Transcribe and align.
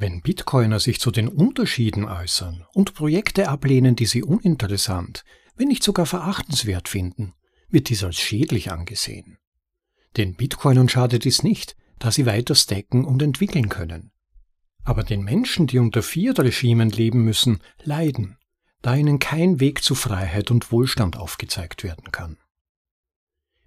Wenn 0.00 0.22
Bitcoiner 0.22 0.78
sich 0.78 1.00
zu 1.00 1.10
den 1.10 1.26
Unterschieden 1.26 2.04
äußern 2.04 2.64
und 2.72 2.94
Projekte 2.94 3.48
ablehnen, 3.48 3.96
die 3.96 4.06
sie 4.06 4.22
uninteressant, 4.22 5.24
wenn 5.56 5.66
nicht 5.66 5.82
sogar 5.82 6.06
verachtenswert 6.06 6.88
finden, 6.88 7.34
wird 7.68 7.88
dies 7.88 8.04
als 8.04 8.14
schädlich 8.14 8.70
angesehen. 8.70 9.38
Den 10.16 10.36
Bitcoinern 10.36 10.88
schadet 10.88 11.24
dies 11.24 11.42
nicht, 11.42 11.76
da 11.98 12.12
sie 12.12 12.26
weiter 12.26 12.54
stacken 12.54 13.04
und 13.04 13.20
entwickeln 13.22 13.68
können. 13.68 14.12
Aber 14.84 15.02
den 15.02 15.24
Menschen, 15.24 15.66
die 15.66 15.80
unter 15.80 16.04
Fiat-Regimen 16.04 16.90
leben 16.90 17.24
müssen, 17.24 17.58
leiden, 17.82 18.38
da 18.82 18.94
ihnen 18.94 19.18
kein 19.18 19.58
Weg 19.58 19.82
zu 19.82 19.96
Freiheit 19.96 20.52
und 20.52 20.70
Wohlstand 20.70 21.16
aufgezeigt 21.16 21.82
werden 21.82 22.12
kann. 22.12 22.38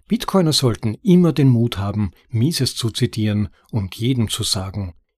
Bitcoiner 0.08 0.54
sollten 0.54 0.94
immer 1.02 1.34
den 1.34 1.50
Mut 1.50 1.76
haben, 1.76 2.12
Mises 2.30 2.74
zu 2.74 2.88
zitieren 2.88 3.50
und 3.70 3.94
jedem 3.96 4.30
zu 4.30 4.44
sagen, 4.44 4.94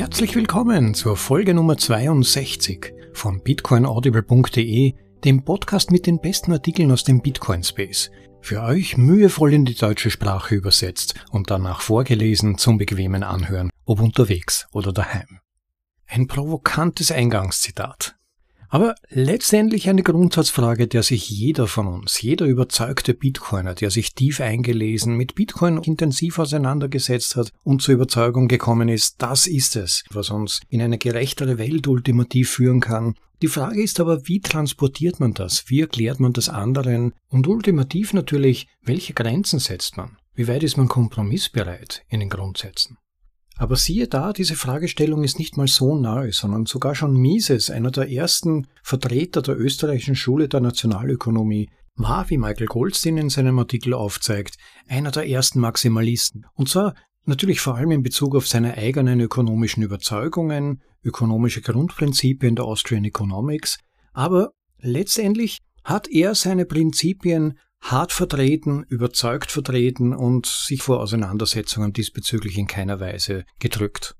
Herzlich 0.00 0.34
willkommen 0.34 0.94
zur 0.94 1.14
Folge 1.14 1.52
Nummer 1.52 1.76
62 1.76 2.94
von 3.12 3.42
bitcoinaudible.de, 3.42 4.94
dem 5.26 5.44
Podcast 5.44 5.90
mit 5.90 6.06
den 6.06 6.22
besten 6.22 6.54
Artikeln 6.54 6.90
aus 6.90 7.04
dem 7.04 7.20
Bitcoin 7.20 7.62
Space. 7.62 8.10
Für 8.40 8.62
euch 8.62 8.96
mühevoll 8.96 9.52
in 9.52 9.66
die 9.66 9.74
deutsche 9.74 10.10
Sprache 10.10 10.54
übersetzt 10.54 11.16
und 11.32 11.50
danach 11.50 11.82
vorgelesen 11.82 12.56
zum 12.56 12.78
bequemen 12.78 13.22
Anhören, 13.22 13.68
ob 13.84 14.00
unterwegs 14.00 14.68
oder 14.72 14.90
daheim. 14.94 15.40
Ein 16.06 16.26
provokantes 16.28 17.12
Eingangszitat. 17.12 18.16
Aber 18.72 18.94
letztendlich 19.08 19.88
eine 19.88 20.04
Grundsatzfrage, 20.04 20.86
der 20.86 21.02
sich 21.02 21.28
jeder 21.28 21.66
von 21.66 21.88
uns, 21.88 22.22
jeder 22.22 22.46
überzeugte 22.46 23.14
Bitcoiner, 23.14 23.74
der 23.74 23.90
sich 23.90 24.14
tief 24.14 24.40
eingelesen, 24.40 25.16
mit 25.16 25.34
Bitcoin 25.34 25.78
intensiv 25.78 26.38
auseinandergesetzt 26.38 27.34
hat 27.34 27.52
und 27.64 27.82
zur 27.82 27.94
Überzeugung 27.94 28.46
gekommen 28.46 28.88
ist, 28.88 29.16
das 29.18 29.48
ist 29.48 29.74
es, 29.74 30.04
was 30.10 30.30
uns 30.30 30.60
in 30.68 30.80
eine 30.80 30.98
gerechtere 30.98 31.58
Welt 31.58 31.88
ultimativ 31.88 32.50
führen 32.50 32.78
kann. 32.78 33.16
Die 33.42 33.48
Frage 33.48 33.82
ist 33.82 33.98
aber, 33.98 34.28
wie 34.28 34.40
transportiert 34.40 35.18
man 35.18 35.34
das? 35.34 35.64
Wie 35.66 35.80
erklärt 35.80 36.20
man 36.20 36.32
das 36.32 36.48
anderen? 36.48 37.12
Und 37.28 37.48
ultimativ 37.48 38.12
natürlich, 38.12 38.68
welche 38.82 39.14
Grenzen 39.14 39.58
setzt 39.58 39.96
man? 39.96 40.16
Wie 40.36 40.46
weit 40.46 40.62
ist 40.62 40.76
man 40.76 40.86
kompromissbereit 40.86 42.04
in 42.08 42.20
den 42.20 42.30
Grundsätzen? 42.30 42.98
Aber 43.60 43.76
siehe 43.76 44.08
da, 44.08 44.32
diese 44.32 44.56
Fragestellung 44.56 45.22
ist 45.22 45.38
nicht 45.38 45.58
mal 45.58 45.68
so 45.68 45.94
neu, 45.94 46.32
sondern 46.32 46.64
sogar 46.64 46.94
schon 46.94 47.12
Mises, 47.14 47.68
einer 47.68 47.90
der 47.90 48.10
ersten 48.10 48.66
Vertreter 48.82 49.42
der 49.42 49.60
österreichischen 49.60 50.14
Schule 50.14 50.48
der 50.48 50.60
Nationalökonomie, 50.60 51.68
war, 51.94 52.30
wie 52.30 52.38
Michael 52.38 52.68
Goldstein 52.68 53.18
in 53.18 53.28
seinem 53.28 53.58
Artikel 53.58 53.92
aufzeigt, 53.92 54.56
einer 54.88 55.10
der 55.10 55.28
ersten 55.28 55.60
Maximalisten. 55.60 56.46
Und 56.54 56.70
zwar 56.70 56.94
natürlich 57.26 57.60
vor 57.60 57.74
allem 57.74 57.90
in 57.90 58.02
Bezug 58.02 58.34
auf 58.34 58.48
seine 58.48 58.78
eigenen 58.78 59.20
ökonomischen 59.20 59.82
Überzeugungen, 59.82 60.80
ökonomische 61.04 61.60
Grundprinzipien 61.60 62.56
der 62.56 62.64
Austrian 62.64 63.04
Economics, 63.04 63.76
aber 64.14 64.52
letztendlich 64.78 65.58
hat 65.84 66.08
er 66.08 66.34
seine 66.34 66.64
Prinzipien 66.64 67.58
hart 67.80 68.12
vertreten, 68.12 68.84
überzeugt 68.88 69.50
vertreten 69.50 70.14
und 70.14 70.46
sich 70.46 70.82
vor 70.82 71.00
Auseinandersetzungen 71.00 71.92
diesbezüglich 71.92 72.58
in 72.58 72.66
keiner 72.66 73.00
Weise 73.00 73.44
gedrückt. 73.58 74.16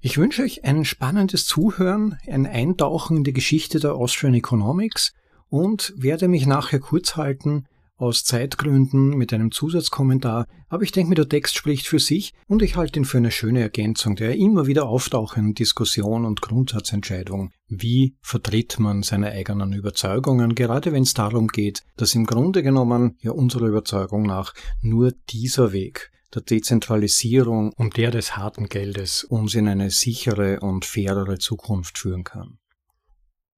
Ich 0.00 0.18
wünsche 0.18 0.42
euch 0.42 0.64
ein 0.64 0.84
spannendes 0.84 1.46
Zuhören, 1.46 2.18
ein 2.26 2.46
Eintauchen 2.46 3.18
in 3.18 3.24
die 3.24 3.32
Geschichte 3.32 3.80
der 3.80 3.94
Austrian 3.94 4.34
Economics 4.34 5.14
und 5.48 5.94
werde 5.96 6.28
mich 6.28 6.46
nachher 6.46 6.80
kurz 6.80 7.16
halten 7.16 7.66
aus 7.96 8.24
Zeitgründen 8.24 9.10
mit 9.10 9.32
einem 9.32 9.52
Zusatzkommentar, 9.52 10.46
aber 10.68 10.82
ich 10.82 10.92
denke 10.92 11.10
mir, 11.10 11.14
der 11.14 11.28
Text 11.28 11.56
spricht 11.56 11.86
für 11.86 11.98
sich 11.98 12.32
und 12.46 12.62
ich 12.62 12.76
halte 12.76 12.98
ihn 12.98 13.04
für 13.04 13.18
eine 13.18 13.30
schöne 13.30 13.60
Ergänzung 13.60 14.16
der 14.16 14.36
immer 14.36 14.66
wieder 14.66 14.88
auftauchenden 14.88 15.54
Diskussion 15.54 16.24
und 16.24 16.40
Grundsatzentscheidung. 16.40 17.52
Wie 17.68 18.16
vertritt 18.20 18.78
man 18.78 19.02
seine 19.02 19.30
eigenen 19.30 19.72
Überzeugungen, 19.72 20.54
gerade 20.54 20.92
wenn 20.92 21.04
es 21.04 21.14
darum 21.14 21.48
geht, 21.48 21.82
dass 21.96 22.14
im 22.14 22.26
Grunde 22.26 22.62
genommen 22.62 23.16
ja 23.20 23.30
unserer 23.30 23.66
Überzeugung 23.66 24.22
nach 24.22 24.54
nur 24.80 25.12
dieser 25.30 25.72
Weg 25.72 26.10
der 26.34 26.42
Dezentralisierung 26.42 27.72
und 27.76 27.96
der 27.96 28.10
des 28.10 28.36
harten 28.36 28.68
Geldes 28.68 29.22
uns 29.22 29.54
in 29.54 29.68
eine 29.68 29.90
sichere 29.90 30.60
und 30.60 30.84
fairere 30.84 31.38
Zukunft 31.38 31.98
führen 31.98 32.24
kann. 32.24 32.58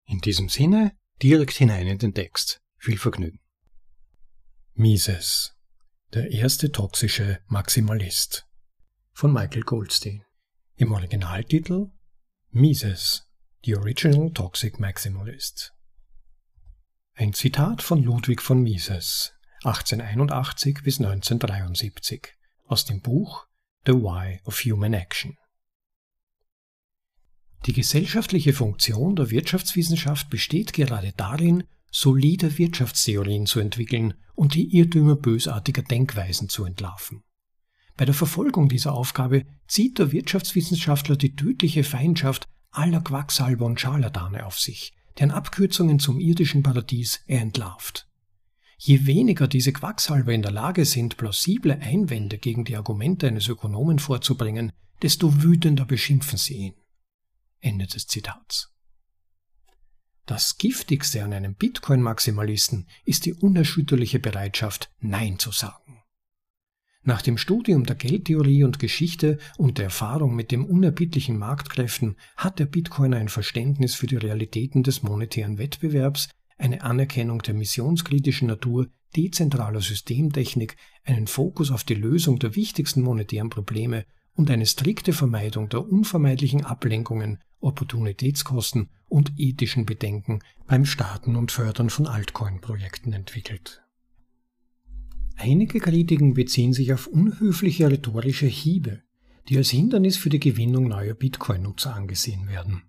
In 0.05 0.21
diesem 0.21 0.49
Sinne 0.49 0.93
direkt 1.23 1.55
hinein 1.55 1.87
in 1.87 1.99
den 1.99 2.15
Text. 2.15 2.61
Viel 2.79 2.99
Vergnügen. 2.99 3.41
Mises, 4.79 5.55
der 6.13 6.31
erste 6.31 6.71
toxische 6.71 7.41
Maximalist 7.47 8.47
von 9.15 9.33
Michael 9.33 9.63
Goldstein. 9.63 10.23
Im 10.75 10.93
Originaltitel 10.93 11.93
Mises, 12.51 13.27
The 13.65 13.77
Original 13.77 14.31
Toxic 14.35 14.79
Maximalist. 14.79 15.73
Ein 17.15 17.33
Zitat 17.33 17.81
von 17.81 18.03
Ludwig 18.03 18.43
von 18.43 18.63
Mises, 18.63 19.33
1881 19.65 20.83
bis 20.83 20.99
1973, 20.99 22.35
aus 22.67 22.85
dem 22.85 23.01
Buch 23.01 23.47
The 23.87 23.95
Why 23.95 24.43
of 24.45 24.61
Human 24.61 24.93
Action. 24.93 25.39
Die 27.65 27.73
gesellschaftliche 27.73 28.53
Funktion 28.53 29.17
der 29.17 29.31
Wirtschaftswissenschaft 29.31 30.29
besteht 30.29 30.75
gerade 30.75 31.15
darin, 31.17 31.65
solide 31.99 32.59
Wirtschaftstheorien 32.59 33.47
zu 33.47 33.59
entwickeln 33.59 34.13
und 34.35 34.55
die 34.55 34.77
Irrtümer 34.77 35.17
bösartiger 35.17 35.81
Denkweisen 35.81 36.51
zu 36.51 36.67
entlarven. 36.67 37.23
Bei 37.97 38.05
der 38.05 38.13
Verfolgung 38.13 38.69
dieser 38.69 38.93
Aufgabe 38.93 39.47
zieht 39.67 39.99
der 39.99 40.13
Wirtschaftswissenschaftler 40.13 41.17
die 41.17 41.35
tödliche 41.35 41.85
Feindschaft 41.85 42.45
aller 42.71 43.01
Quacksalber 43.01 43.65
und 43.65 43.81
Scharlatane 43.81 44.45
auf 44.45 44.61
sich, 44.61 44.93
deren 45.19 45.31
Abkürzungen 45.31 45.99
zum 45.99 46.21
irdischen 46.21 46.63
Paradies 46.63 47.23
er 47.27 47.41
entlarvt. 47.41 48.07
Je 48.77 49.07
weniger 49.07 49.49
diese 49.49 49.73
Quacksalber 49.73 50.35
in 50.35 50.43
der 50.43 50.53
Lage 50.53 50.85
sind, 50.85 51.17
plausible 51.17 51.79
Einwände 51.81 52.37
gegen 52.37 52.67
die 52.67 52.77
Argumente 52.77 53.27
eines 53.27 53.49
Ökonomen 53.49 54.01
vorzubringen, 54.01 54.71
desto 55.01 55.43
wütender 55.43 55.87
beschimpfen 55.87 56.37
sie 56.37 56.57
ihn. 56.57 56.75
Ende 57.61 57.87
des 57.87 58.07
Zitats. 58.07 58.76
Das 60.27 60.59
Giftigste 60.59 61.23
an 61.23 61.33
einem 61.33 61.55
Bitcoin-Maximalisten 61.55 62.89
ist 63.05 63.27
die 63.27 63.35
unerschütterliche 63.35 64.19
Bereitschaft, 64.19 64.91
Nein 64.99 65.39
zu 65.39 65.53
sagen. 65.53 66.03
Nach 67.05 67.23
dem 67.23 67.39
Studium 67.39 67.87
der 67.87 67.95
Geldtheorie 67.95 68.65
und 68.65 68.81
Geschichte 68.81 69.39
und 69.57 69.79
der 69.79 69.85
Erfahrung 69.85 70.35
mit 70.35 70.51
den 70.51 70.65
unerbittlichen 70.65 71.39
Marktkräften 71.39 72.17
hat 72.37 72.59
der 72.59 72.67
Bitcoiner 72.67 73.19
ein 73.19 73.29
Verständnis 73.29 73.95
für 73.95 74.09
die 74.09 74.17
Realitäten 74.17 74.83
des 74.83 75.05
monetären 75.05 75.59
Wettbewerbs, 75.59 76.29
eine 76.59 76.83
Anerkennung 76.83 77.43
der 77.43 77.55
missionskritischen 77.55 78.49
Natur 78.49 78.89
dezentraler 79.15 79.81
Systemtechnik, 79.81 80.77
einen 81.05 81.29
Fokus 81.29 81.71
auf 81.71 81.85
die 81.85 81.95
Lösung 81.95 82.41
der 82.41 82.57
wichtigsten 82.57 83.03
monetären 83.03 83.51
Probleme 83.51 84.05
und 84.35 84.51
eine 84.51 84.67
strikte 84.67 85.13
Vermeidung 85.13 85.69
der 85.69 85.87
unvermeidlichen 85.87 86.65
Ablenkungen, 86.65 87.39
Opportunitätskosten 87.61 88.89
und 89.09 89.33
ethischen 89.37 89.87
Bedenken 89.87 90.41
beim 90.67 90.85
Starten 90.85 91.37
und 91.37 91.53
Fördern 91.53 91.91
von 91.91 92.07
Altcoin-Projekten 92.07 93.13
entwickelt. 93.13 93.83
Einige 95.37 95.81
Kritiken 95.81 96.35
beziehen 96.35 96.73
sich 96.73 96.93
auf 96.93 97.07
unhöfliche 97.07 97.91
rhetorische 97.91 98.47
Hiebe, 98.47 99.03
die 99.49 99.57
als 99.59 99.71
Hindernis 99.71 100.17
für 100.17 100.31
die 100.31 100.41
Gewinnung 100.41 100.89
neuer 100.89 101.15
Bitcoin-Nutzer 101.15 101.95
angesehen 101.95 102.49
werden. 102.49 102.83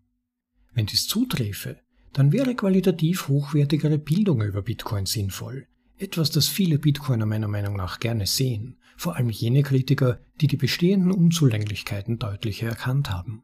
Wenn 0.73 0.85
dies 0.85 1.07
zuträfe, 1.07 1.79
dann 2.13 2.31
wäre 2.31 2.55
qualitativ 2.55 3.27
hochwertigere 3.27 3.97
Bildung 3.97 4.41
über 4.41 4.61
Bitcoin 4.61 5.05
sinnvoll, 5.05 5.67
etwas, 5.97 6.31
das 6.31 6.47
viele 6.47 6.79
Bitcoiner 6.79 7.25
meiner 7.25 7.47
Meinung 7.47 7.75
nach 7.75 7.99
gerne 7.99 8.25
sehen, 8.25 8.77
vor 8.95 9.15
allem 9.15 9.29
jene 9.29 9.63
Kritiker, 9.63 10.19
die 10.39 10.47
die 10.47 10.57
bestehenden 10.57 11.11
Unzulänglichkeiten 11.11 12.17
deutlicher 12.17 12.67
erkannt 12.67 13.09
haben. 13.11 13.43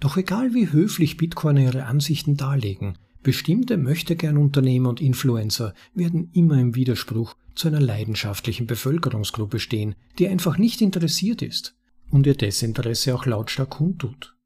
Doch 0.00 0.16
egal 0.16 0.54
wie 0.54 0.70
höflich 0.70 1.16
Bitcoiner 1.16 1.62
ihre 1.62 1.84
Ansichten 1.84 2.36
darlegen, 2.36 2.98
bestimmte 3.22 3.76
Möchtegern-Unternehmer 3.76 4.88
und 4.88 5.00
Influencer 5.00 5.74
werden 5.94 6.30
immer 6.32 6.58
im 6.58 6.74
Widerspruch 6.74 7.36
zu 7.54 7.68
einer 7.68 7.80
leidenschaftlichen 7.80 8.66
Bevölkerungsgruppe 8.66 9.58
stehen, 9.58 9.94
die 10.18 10.28
einfach 10.28 10.58
nicht 10.58 10.80
interessiert 10.80 11.42
ist 11.42 11.76
und 12.10 12.26
ihr 12.26 12.34
Desinteresse 12.34 13.14
auch 13.14 13.26
lautstark 13.26 13.70
kundtut. 13.70 14.36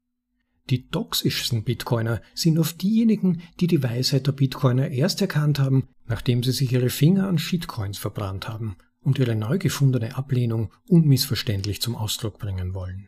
Die 0.69 0.89
toxischsten 0.89 1.63
Bitcoiner 1.63 2.21
sind 2.33 2.59
oft 2.59 2.81
diejenigen, 2.81 3.41
die 3.59 3.67
die 3.67 3.81
Weisheit 3.81 4.27
der 4.27 4.33
Bitcoiner 4.33 4.89
erst 4.89 5.21
erkannt 5.21 5.59
haben, 5.59 5.87
nachdem 6.07 6.43
sie 6.43 6.51
sich 6.51 6.71
ihre 6.73 6.89
Finger 6.89 7.27
an 7.27 7.37
Shitcoins 7.37 7.97
verbrannt 7.97 8.49
haben 8.49 8.75
und 8.99 9.17
ihre 9.17 9.35
neu 9.35 9.57
gefundene 9.57 10.17
Ablehnung 10.17 10.73
unmissverständlich 10.89 11.81
zum 11.81 11.95
Ausdruck 11.95 12.37
bringen 12.37 12.73
wollen. 12.73 13.07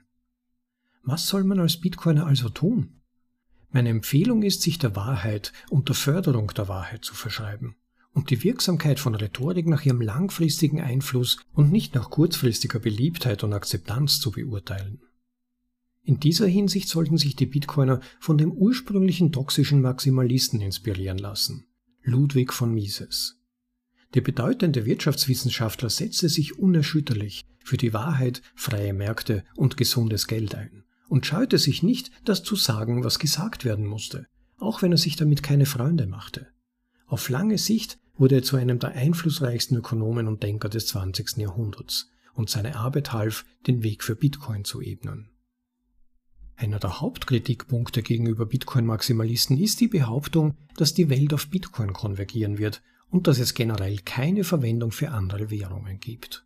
Was 1.11 1.25
soll 1.25 1.43
man 1.43 1.59
als 1.59 1.77
Bitcoiner 1.77 2.27
also 2.27 2.49
tun? 2.49 3.01
Meine 3.71 3.89
Empfehlung 3.89 4.43
ist, 4.43 4.61
sich 4.61 4.77
der 4.77 4.95
Wahrheit 4.95 5.53
und 5.71 5.87
der 5.87 5.95
Förderung 5.95 6.49
der 6.55 6.67
Wahrheit 6.67 7.03
zu 7.03 7.15
verschreiben 7.15 7.77
und 8.13 8.29
die 8.29 8.43
Wirksamkeit 8.43 8.99
von 8.99 9.15
Rhetorik 9.15 9.67
nach 9.67 9.83
ihrem 9.83 10.01
langfristigen 10.01 10.79
Einfluss 10.79 11.39
und 11.51 11.71
nicht 11.71 11.95
nach 11.95 12.11
kurzfristiger 12.11 12.77
Beliebtheit 12.77 13.43
und 13.43 13.53
Akzeptanz 13.53 14.19
zu 14.19 14.29
beurteilen. 14.29 15.01
In 16.03 16.19
dieser 16.19 16.45
Hinsicht 16.45 16.87
sollten 16.87 17.17
sich 17.17 17.35
die 17.35 17.47
Bitcoiner 17.47 18.01
von 18.19 18.37
dem 18.37 18.51
ursprünglichen 18.51 19.31
toxischen 19.31 19.81
Maximalisten 19.81 20.61
inspirieren 20.61 21.17
lassen, 21.17 21.65
Ludwig 22.03 22.53
von 22.53 22.71
Mises. 22.71 23.41
Der 24.13 24.21
bedeutende 24.21 24.85
Wirtschaftswissenschaftler 24.85 25.89
setzte 25.89 26.29
sich 26.29 26.59
unerschütterlich 26.59 27.45
für 27.63 27.77
die 27.77 27.93
Wahrheit, 27.93 28.43
freie 28.53 28.93
Märkte 28.93 29.43
und 29.55 29.75
gesundes 29.75 30.27
Geld 30.27 30.53
ein 30.53 30.83
und 31.09 31.25
scheute 31.25 31.57
sich 31.57 31.83
nicht, 31.83 32.11
das 32.23 32.43
zu 32.43 32.55
sagen, 32.55 33.03
was 33.03 33.19
gesagt 33.19 33.65
werden 33.65 33.85
musste, 33.85 34.27
auch 34.57 34.81
wenn 34.81 34.91
er 34.91 34.97
sich 34.97 35.15
damit 35.15 35.43
keine 35.43 35.65
Freunde 35.65 36.07
machte. 36.07 36.47
Auf 37.07 37.29
lange 37.29 37.57
Sicht 37.57 37.99
wurde 38.15 38.35
er 38.35 38.43
zu 38.43 38.55
einem 38.55 38.79
der 38.79 38.91
einflussreichsten 38.91 39.77
Ökonomen 39.77 40.27
und 40.27 40.43
Denker 40.43 40.69
des 40.69 40.87
20. 40.87 41.37
Jahrhunderts 41.37 42.09
und 42.33 42.49
seine 42.49 42.75
Arbeit 42.75 43.11
half, 43.11 43.45
den 43.65 43.83
Weg 43.83 44.03
für 44.03 44.15
Bitcoin 44.15 44.63
zu 44.63 44.81
ebnen. 44.81 45.29
Einer 46.55 46.79
der 46.79 46.99
Hauptkritikpunkte 46.99 48.03
gegenüber 48.03 48.45
Bitcoin-Maximalisten 48.45 49.57
ist 49.57 49.79
die 49.79 49.87
Behauptung, 49.87 50.55
dass 50.75 50.93
die 50.93 51.09
Welt 51.09 51.33
auf 51.33 51.47
Bitcoin 51.47 51.93
konvergieren 51.93 52.57
wird 52.57 52.81
und 53.09 53.27
dass 53.27 53.39
es 53.39 53.53
generell 53.53 53.97
keine 53.99 54.43
Verwendung 54.43 54.91
für 54.91 55.09
andere 55.09 55.49
Währungen 55.49 55.99
gibt. 55.99 56.45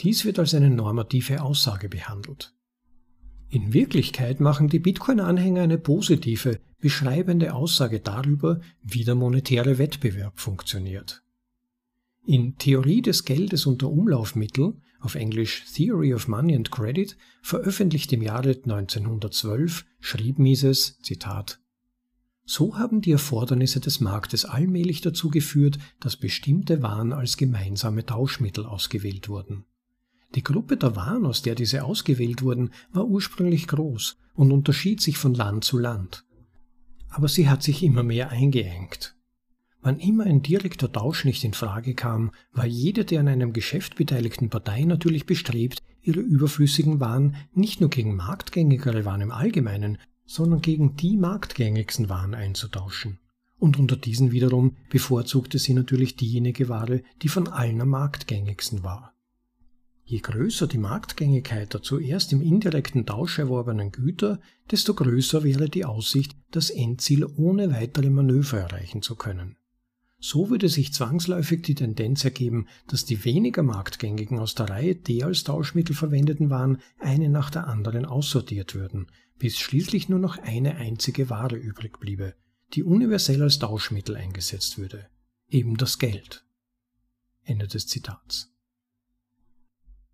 Dies 0.00 0.24
wird 0.24 0.38
als 0.38 0.54
eine 0.54 0.70
normative 0.70 1.42
Aussage 1.42 1.88
behandelt. 1.88 2.54
In 3.54 3.72
Wirklichkeit 3.72 4.40
machen 4.40 4.66
die 4.66 4.80
Bitcoin-Anhänger 4.80 5.62
eine 5.62 5.78
positive, 5.78 6.58
beschreibende 6.80 7.54
Aussage 7.54 8.00
darüber, 8.00 8.60
wie 8.82 9.04
der 9.04 9.14
monetäre 9.14 9.78
Wettbewerb 9.78 10.40
funktioniert. 10.40 11.22
In 12.26 12.58
Theorie 12.58 13.00
des 13.00 13.24
Geldes 13.24 13.66
und 13.66 13.82
der 13.82 13.90
Umlaufmittel, 13.90 14.74
auf 14.98 15.14
Englisch 15.14 15.66
Theory 15.72 16.12
of 16.14 16.26
Money 16.26 16.56
and 16.56 16.72
Credit, 16.72 17.16
veröffentlicht 17.42 18.12
im 18.12 18.22
Jahre 18.22 18.56
1912, 18.56 19.84
schrieb 20.00 20.40
Mises, 20.40 20.98
Zitat, 21.02 21.60
so 22.44 22.76
haben 22.76 23.02
die 23.02 23.12
Erfordernisse 23.12 23.78
des 23.78 24.00
Marktes 24.00 24.44
allmählich 24.44 25.00
dazu 25.00 25.30
geführt, 25.30 25.78
dass 26.00 26.16
bestimmte 26.16 26.82
Waren 26.82 27.12
als 27.12 27.36
gemeinsame 27.36 28.04
Tauschmittel 28.04 28.66
ausgewählt 28.66 29.28
wurden. 29.28 29.64
Die 30.34 30.42
Gruppe 30.42 30.76
der 30.76 30.96
Waren, 30.96 31.26
aus 31.26 31.42
der 31.42 31.54
diese 31.54 31.84
ausgewählt 31.84 32.42
wurden, 32.42 32.70
war 32.92 33.06
ursprünglich 33.06 33.68
groß 33.68 34.16
und 34.34 34.50
unterschied 34.50 35.00
sich 35.00 35.16
von 35.16 35.34
Land 35.34 35.64
zu 35.64 35.78
Land. 35.78 36.24
Aber 37.08 37.28
sie 37.28 37.48
hat 37.48 37.62
sich 37.62 37.84
immer 37.84 38.02
mehr 38.02 38.30
eingeengt. 38.30 39.14
Wann 39.80 40.00
immer 40.00 40.24
ein 40.24 40.42
direkter 40.42 40.90
Tausch 40.90 41.24
nicht 41.24 41.44
in 41.44 41.52
Frage 41.52 41.94
kam, 41.94 42.32
war 42.52 42.66
jede 42.66 43.04
der 43.04 43.20
an 43.20 43.28
einem 43.28 43.52
Geschäft 43.52 43.96
beteiligten 43.96 44.48
Partei 44.48 44.82
natürlich 44.84 45.26
bestrebt, 45.26 45.80
ihre 46.02 46.20
überflüssigen 46.20 47.00
Waren 47.00 47.36
nicht 47.52 47.80
nur 47.80 47.90
gegen 47.90 48.16
marktgängigere 48.16 49.04
Waren 49.04 49.20
im 49.20 49.30
Allgemeinen, 49.30 49.98
sondern 50.26 50.62
gegen 50.62 50.96
die 50.96 51.16
marktgängigsten 51.16 52.08
Waren 52.08 52.34
einzutauschen. 52.34 53.18
Und 53.58 53.78
unter 53.78 53.96
diesen 53.96 54.32
wiederum 54.32 54.76
bevorzugte 54.90 55.58
sie 55.58 55.74
natürlich 55.74 56.16
diejenige 56.16 56.68
Ware, 56.68 57.02
die 57.22 57.28
von 57.28 57.46
allen 57.46 57.80
am 57.80 57.90
marktgängigsten 57.90 58.82
war. 58.82 59.13
Je 60.06 60.18
größer 60.18 60.66
die 60.66 60.78
Marktgängigkeit 60.78 61.72
der 61.72 61.82
zuerst 61.82 62.32
im 62.32 62.42
indirekten 62.42 63.06
Tausch 63.06 63.38
erworbenen 63.38 63.90
Güter, 63.90 64.38
desto 64.70 64.92
größer 64.92 65.44
wäre 65.44 65.70
die 65.70 65.86
Aussicht, 65.86 66.36
das 66.50 66.68
Endziel 66.68 67.24
ohne 67.24 67.72
weitere 67.72 68.10
Manöver 68.10 68.58
erreichen 68.58 69.00
zu 69.00 69.16
können. 69.16 69.56
So 70.18 70.50
würde 70.50 70.68
sich 70.68 70.92
zwangsläufig 70.92 71.62
die 71.62 71.74
Tendenz 71.74 72.24
ergeben, 72.24 72.66
dass 72.86 73.04
die 73.04 73.24
weniger 73.24 73.62
marktgängigen 73.62 74.38
aus 74.38 74.54
der 74.54 74.70
Reihe 74.70 74.94
der 74.94 75.26
als 75.26 75.44
Tauschmittel 75.44 75.94
verwendeten 75.94 76.50
Waren 76.50 76.78
eine 76.98 77.28
nach 77.28 77.50
der 77.50 77.66
anderen 77.66 78.04
aussortiert 78.04 78.74
würden, 78.74 79.06
bis 79.38 79.58
schließlich 79.58 80.08
nur 80.08 80.18
noch 80.18 80.38
eine 80.38 80.76
einzige 80.76 81.28
Ware 81.30 81.56
übrig 81.56 81.98
bliebe, 81.98 82.34
die 82.74 82.84
universell 82.84 83.42
als 83.42 83.58
Tauschmittel 83.58 84.16
eingesetzt 84.16 84.78
würde, 84.78 85.08
eben 85.48 85.76
das 85.76 85.98
Geld. 85.98 86.44
Ende 87.42 87.66
des 87.66 87.86
Zitats. 87.86 88.53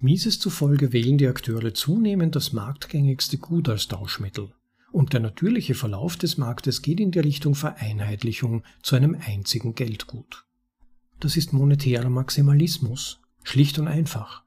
Mises 0.02 0.38
zufolge 0.38 0.94
wählen 0.94 1.18
die 1.18 1.26
Akteure 1.26 1.74
zunehmend 1.74 2.34
das 2.34 2.54
marktgängigste 2.54 3.36
Gut 3.36 3.68
als 3.68 3.86
Tauschmittel. 3.86 4.50
Und 4.92 5.12
der 5.12 5.20
natürliche 5.20 5.74
Verlauf 5.74 6.16
des 6.16 6.38
Marktes 6.38 6.80
geht 6.80 7.00
in 7.00 7.10
die 7.10 7.18
Richtung 7.18 7.54
Vereinheitlichung 7.54 8.64
zu 8.82 8.96
einem 8.96 9.14
einzigen 9.14 9.74
Geldgut. 9.74 10.46
Das 11.20 11.36
ist 11.36 11.52
monetärer 11.52 12.08
Maximalismus, 12.08 13.20
schlicht 13.42 13.78
und 13.78 13.88
einfach. 13.88 14.42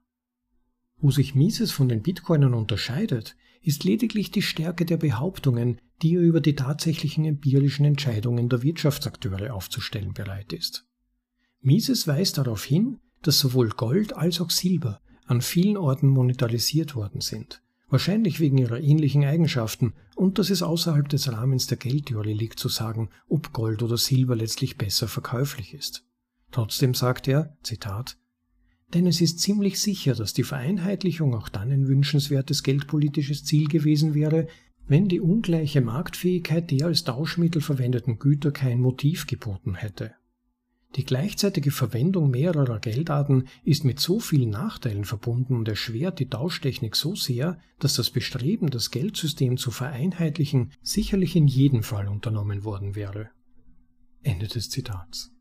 Wo 0.98 1.12
sich 1.12 1.36
Mises 1.36 1.72
von 1.72 1.88
den 1.88 2.02
Bitcoinern 2.02 2.56
unterscheidet, 2.56 3.36
ist 3.62 3.84
lediglich 3.84 4.32
die 4.32 4.42
Stärke 4.42 4.86
der 4.86 4.98
Behauptungen, 4.98 5.80
die 6.02 6.16
er 6.16 6.22
über 6.22 6.42
die 6.42 6.56
tatsächlichen 6.56 7.26
empirischen 7.26 7.86
Entscheidungen 7.86 8.50
der 8.50 8.64
Wirtschaftsakteure 8.64 9.54
aufzustellen 9.54 10.14
bereit 10.14 10.52
ist. 10.52 10.88
Mises 11.62 12.08
weist 12.08 12.40
darauf 12.40 12.64
hin, 12.64 13.00
dass 13.22 13.40
sowohl 13.40 13.70
Gold 13.70 14.14
als 14.14 14.42
auch 14.42 14.50
Silber 14.50 15.00
an 15.26 15.42
vielen 15.42 15.78
Orten 15.78 16.08
monetarisiert 16.08 16.96
worden 16.96 17.22
sind, 17.22 17.62
wahrscheinlich 17.90 18.40
wegen 18.40 18.58
ihrer 18.58 18.80
ähnlichen 18.80 19.24
Eigenschaften 19.24 19.94
und 20.16 20.40
dass 20.40 20.50
es 20.50 20.62
außerhalb 20.62 21.08
des 21.10 21.32
Rahmens 21.32 21.68
der 21.68 21.78
Geldtheorie 21.78 22.34
liegt 22.34 22.60
zu 22.60 22.70
sagen, 22.70 23.10
ob 23.28 23.54
Gold 23.54 23.84
oder 23.84 23.98
Silber 23.98 24.36
letztlich 24.36 24.78
besser 24.78 25.08
verkäuflich 25.08 25.74
ist. 25.74 26.04
Trotzdem 26.52 26.94
sagt 26.94 27.28
er, 27.28 27.58
Zitat, 27.64 28.18
denn 28.94 29.08
es 29.08 29.22
ist 29.22 29.40
ziemlich 29.40 29.80
sicher, 29.80 30.14
dass 30.14 30.34
die 30.34 30.44
Vereinheitlichung 30.44 31.34
auch 31.34 31.50
dann 31.50 31.72
ein 31.72 31.88
wünschenswertes 31.88 32.62
geldpolitisches 32.62 33.44
Ziel 33.44 33.68
gewesen 33.68 34.14
wäre, 34.14 34.48
wenn 34.88 35.08
die 35.08 35.22
ungleiche 35.22 35.82
Marktfähigkeit 35.82 36.70
der 36.70 36.88
als 36.88 37.04
Tauschmittel 37.04 37.62
verwendeten 37.62 38.20
Güter 38.20 38.52
kein 38.52 38.80
Motiv 38.82 39.26
geboten 39.26 39.76
hätte. 39.76 40.14
Die 40.96 41.06
gleichzeitige 41.06 41.72
Verwendung 41.72 42.30
mehrerer 42.30 42.80
Geldarten 42.80 43.46
ist 43.64 43.84
mit 43.84 44.00
so 44.00 44.20
vielen 44.20 44.52
Nachteilen 44.52 45.06
verbunden 45.06 45.56
und 45.56 45.68
erschwert 45.68 46.20
die 46.20 46.30
Tauschtechnik 46.30 46.96
so 46.96 47.16
sehr, 47.16 47.58
dass 47.80 47.96
das 47.96 48.12
Bestreben, 48.12 48.70
das 48.70 48.92
Geldsystem 48.92 49.58
zu 49.58 49.72
vereinheitlichen, 49.72 50.72
sicherlich 50.84 51.36
in 51.36 51.48
jedem 51.48 51.82
Fall 51.82 52.08
unternommen 52.08 52.64
worden 52.64 52.94
wäre. 52.96 53.30
Ende 54.22 54.48
des 54.48 54.70
Zitats. 54.70 55.32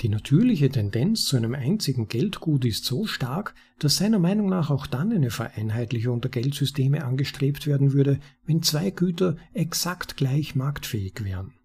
Die 0.00 0.08
natürliche 0.08 0.70
Tendenz 0.70 1.24
zu 1.24 1.36
einem 1.36 1.56
einzigen 1.56 2.06
Geldgut 2.06 2.64
ist 2.64 2.84
so 2.84 3.06
stark, 3.06 3.56
dass 3.80 3.96
seiner 3.96 4.20
Meinung 4.20 4.48
nach 4.48 4.70
auch 4.70 4.86
dann 4.86 5.12
eine 5.12 5.30
Vereinheitlichung 5.30 6.20
der 6.20 6.30
Geldsysteme 6.30 7.04
angestrebt 7.04 7.66
werden 7.66 7.92
würde, 7.92 8.20
wenn 8.46 8.62
zwei 8.62 8.90
Güter 8.90 9.36
exakt 9.54 10.16
gleich 10.16 10.54
marktfähig 10.54 11.24
wären. 11.24 11.57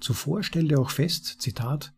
Zuvor 0.00 0.42
stellte 0.42 0.78
auch 0.78 0.90
fest, 0.90 1.40
Zitat, 1.40 1.92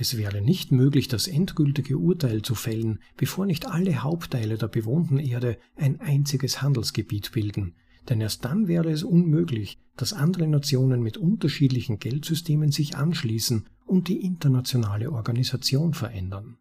es 0.00 0.16
wäre 0.16 0.40
nicht 0.40 0.72
möglich, 0.72 1.08
das 1.08 1.28
endgültige 1.28 1.98
Urteil 1.98 2.40
zu 2.40 2.54
fällen, 2.54 3.00
bevor 3.18 3.44
nicht 3.44 3.66
alle 3.66 4.02
Hauptteile 4.02 4.56
der 4.56 4.68
bewohnten 4.68 5.18
Erde 5.18 5.58
ein 5.76 6.00
einziges 6.00 6.62
Handelsgebiet 6.62 7.32
bilden, 7.32 7.74
denn 8.08 8.22
erst 8.22 8.46
dann 8.46 8.66
wäre 8.66 8.90
es 8.90 9.02
unmöglich, 9.02 9.78
dass 9.96 10.14
andere 10.14 10.46
Nationen 10.46 11.02
mit 11.02 11.18
unterschiedlichen 11.18 11.98
Geldsystemen 11.98 12.70
sich 12.70 12.96
anschließen 12.96 13.68
und 13.84 14.08
die 14.08 14.22
internationale 14.22 15.12
Organisation 15.12 15.92
verändern. 15.92 16.56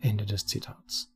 Ende 0.00 0.26
des 0.26 0.46
Zitats. 0.46 1.12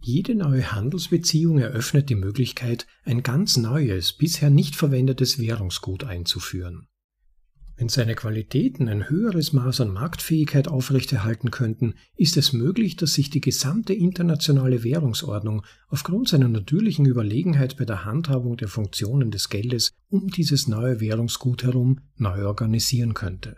Jede 0.00 0.34
neue 0.34 0.72
Handelsbeziehung 0.72 1.58
eröffnet 1.58 2.08
die 2.08 2.16
Möglichkeit, 2.16 2.86
ein 3.04 3.22
ganz 3.22 3.58
neues, 3.58 4.14
bisher 4.14 4.48
nicht 4.48 4.76
verwendetes 4.76 5.38
Währungsgut 5.38 6.04
einzuführen. 6.04 6.88
Wenn 7.76 7.88
seine 7.88 8.14
Qualitäten 8.14 8.88
ein 8.88 9.08
höheres 9.08 9.52
Maß 9.52 9.80
an 9.80 9.92
Marktfähigkeit 9.92 10.68
aufrechterhalten 10.68 11.50
könnten, 11.50 11.94
ist 12.16 12.36
es 12.36 12.52
möglich, 12.52 12.96
dass 12.96 13.14
sich 13.14 13.30
die 13.30 13.40
gesamte 13.40 13.94
internationale 13.94 14.84
Währungsordnung 14.84 15.62
aufgrund 15.88 16.28
seiner 16.28 16.48
natürlichen 16.48 17.06
Überlegenheit 17.06 17.76
bei 17.76 17.84
der 17.84 18.04
Handhabung 18.04 18.56
der 18.56 18.68
Funktionen 18.68 19.30
des 19.30 19.48
Geldes 19.48 19.92
um 20.10 20.28
dieses 20.28 20.68
neue 20.68 21.00
Währungsgut 21.00 21.64
herum 21.64 22.00
neu 22.16 22.46
organisieren 22.46 23.14
könnte. 23.14 23.56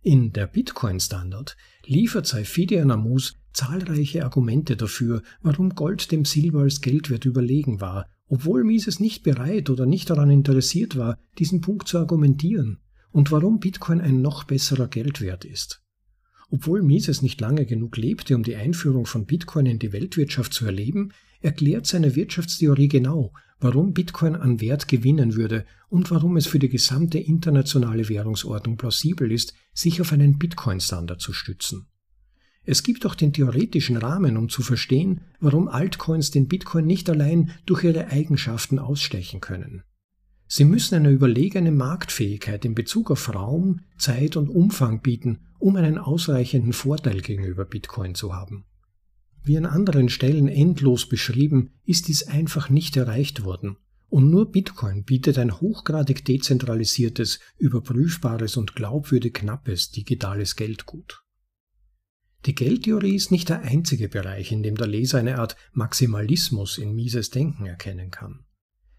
In 0.00 0.32
der 0.32 0.48
Bitcoin-Standard 0.48 1.56
liefert 1.84 2.26
Saifidi 2.26 2.80
Anamus 2.80 3.34
zahlreiche 3.52 4.24
Argumente 4.24 4.76
dafür, 4.76 5.22
warum 5.42 5.74
Gold 5.76 6.10
dem 6.10 6.24
Silber 6.24 6.62
als 6.62 6.80
Geldwert 6.80 7.24
überlegen 7.24 7.80
war, 7.80 8.08
obwohl 8.26 8.64
Mises 8.64 8.98
nicht 8.98 9.22
bereit 9.22 9.68
oder 9.70 9.86
nicht 9.86 10.10
daran 10.10 10.30
interessiert 10.30 10.96
war, 10.96 11.18
diesen 11.38 11.60
Punkt 11.60 11.86
zu 11.86 11.98
argumentieren, 11.98 12.80
und 13.12 13.30
warum 13.30 13.60
Bitcoin 13.60 14.00
ein 14.00 14.20
noch 14.20 14.44
besserer 14.44 14.88
Geldwert 14.88 15.44
ist. 15.44 15.82
Obwohl 16.50 16.82
Mises 16.82 17.22
nicht 17.22 17.40
lange 17.40 17.64
genug 17.64 17.96
lebte, 17.96 18.34
um 18.34 18.42
die 18.42 18.56
Einführung 18.56 19.06
von 19.06 19.24
Bitcoin 19.24 19.66
in 19.66 19.78
die 19.78 19.92
Weltwirtschaft 19.92 20.52
zu 20.52 20.66
erleben, 20.66 21.12
erklärt 21.40 21.86
seine 21.86 22.14
Wirtschaftstheorie 22.14 22.88
genau, 22.88 23.32
warum 23.58 23.92
Bitcoin 23.92 24.36
an 24.36 24.60
Wert 24.60 24.88
gewinnen 24.88 25.34
würde 25.34 25.64
und 25.88 26.10
warum 26.10 26.36
es 26.36 26.46
für 26.46 26.58
die 26.58 26.68
gesamte 26.68 27.18
internationale 27.18 28.08
Währungsordnung 28.08 28.76
plausibel 28.76 29.30
ist, 29.30 29.54
sich 29.72 30.00
auf 30.00 30.12
einen 30.12 30.38
Bitcoin-Standard 30.38 31.20
zu 31.20 31.32
stützen. 31.32 31.86
Es 32.64 32.82
gibt 32.82 33.06
auch 33.06 33.14
den 33.14 33.32
theoretischen 33.32 33.96
Rahmen, 33.96 34.36
um 34.36 34.48
zu 34.48 34.62
verstehen, 34.62 35.22
warum 35.40 35.68
Altcoins 35.68 36.30
den 36.30 36.48
Bitcoin 36.48 36.86
nicht 36.86 37.10
allein 37.10 37.50
durch 37.66 37.82
ihre 37.82 38.08
Eigenschaften 38.08 38.78
ausstechen 38.78 39.40
können. 39.40 39.82
Sie 40.54 40.66
müssen 40.66 40.96
eine 40.96 41.08
überlegene 41.08 41.72
Marktfähigkeit 41.72 42.66
in 42.66 42.74
Bezug 42.74 43.10
auf 43.10 43.34
Raum, 43.34 43.80
Zeit 43.96 44.36
und 44.36 44.50
Umfang 44.50 45.00
bieten, 45.00 45.46
um 45.58 45.76
einen 45.76 45.96
ausreichenden 45.96 46.74
Vorteil 46.74 47.22
gegenüber 47.22 47.64
Bitcoin 47.64 48.14
zu 48.14 48.34
haben. 48.34 48.66
Wie 49.42 49.56
an 49.56 49.64
anderen 49.64 50.10
Stellen 50.10 50.48
endlos 50.48 51.08
beschrieben, 51.08 51.70
ist 51.84 52.08
dies 52.08 52.24
einfach 52.24 52.68
nicht 52.68 52.98
erreicht 52.98 53.44
worden. 53.44 53.78
Und 54.10 54.28
nur 54.28 54.52
Bitcoin 54.52 55.04
bietet 55.04 55.38
ein 55.38 55.58
hochgradig 55.58 56.22
dezentralisiertes, 56.26 57.40
überprüfbares 57.56 58.58
und 58.58 58.76
glaubwürdig 58.76 59.32
knappes 59.32 59.90
digitales 59.90 60.54
Geldgut. 60.54 61.22
Die 62.44 62.54
Geldtheorie 62.54 63.14
ist 63.14 63.30
nicht 63.30 63.48
der 63.48 63.62
einzige 63.62 64.10
Bereich, 64.10 64.52
in 64.52 64.62
dem 64.62 64.74
der 64.74 64.86
Leser 64.86 65.18
eine 65.18 65.38
Art 65.38 65.56
Maximalismus 65.72 66.76
in 66.76 66.94
Mises 66.94 67.30
Denken 67.30 67.64
erkennen 67.64 68.10
kann. 68.10 68.44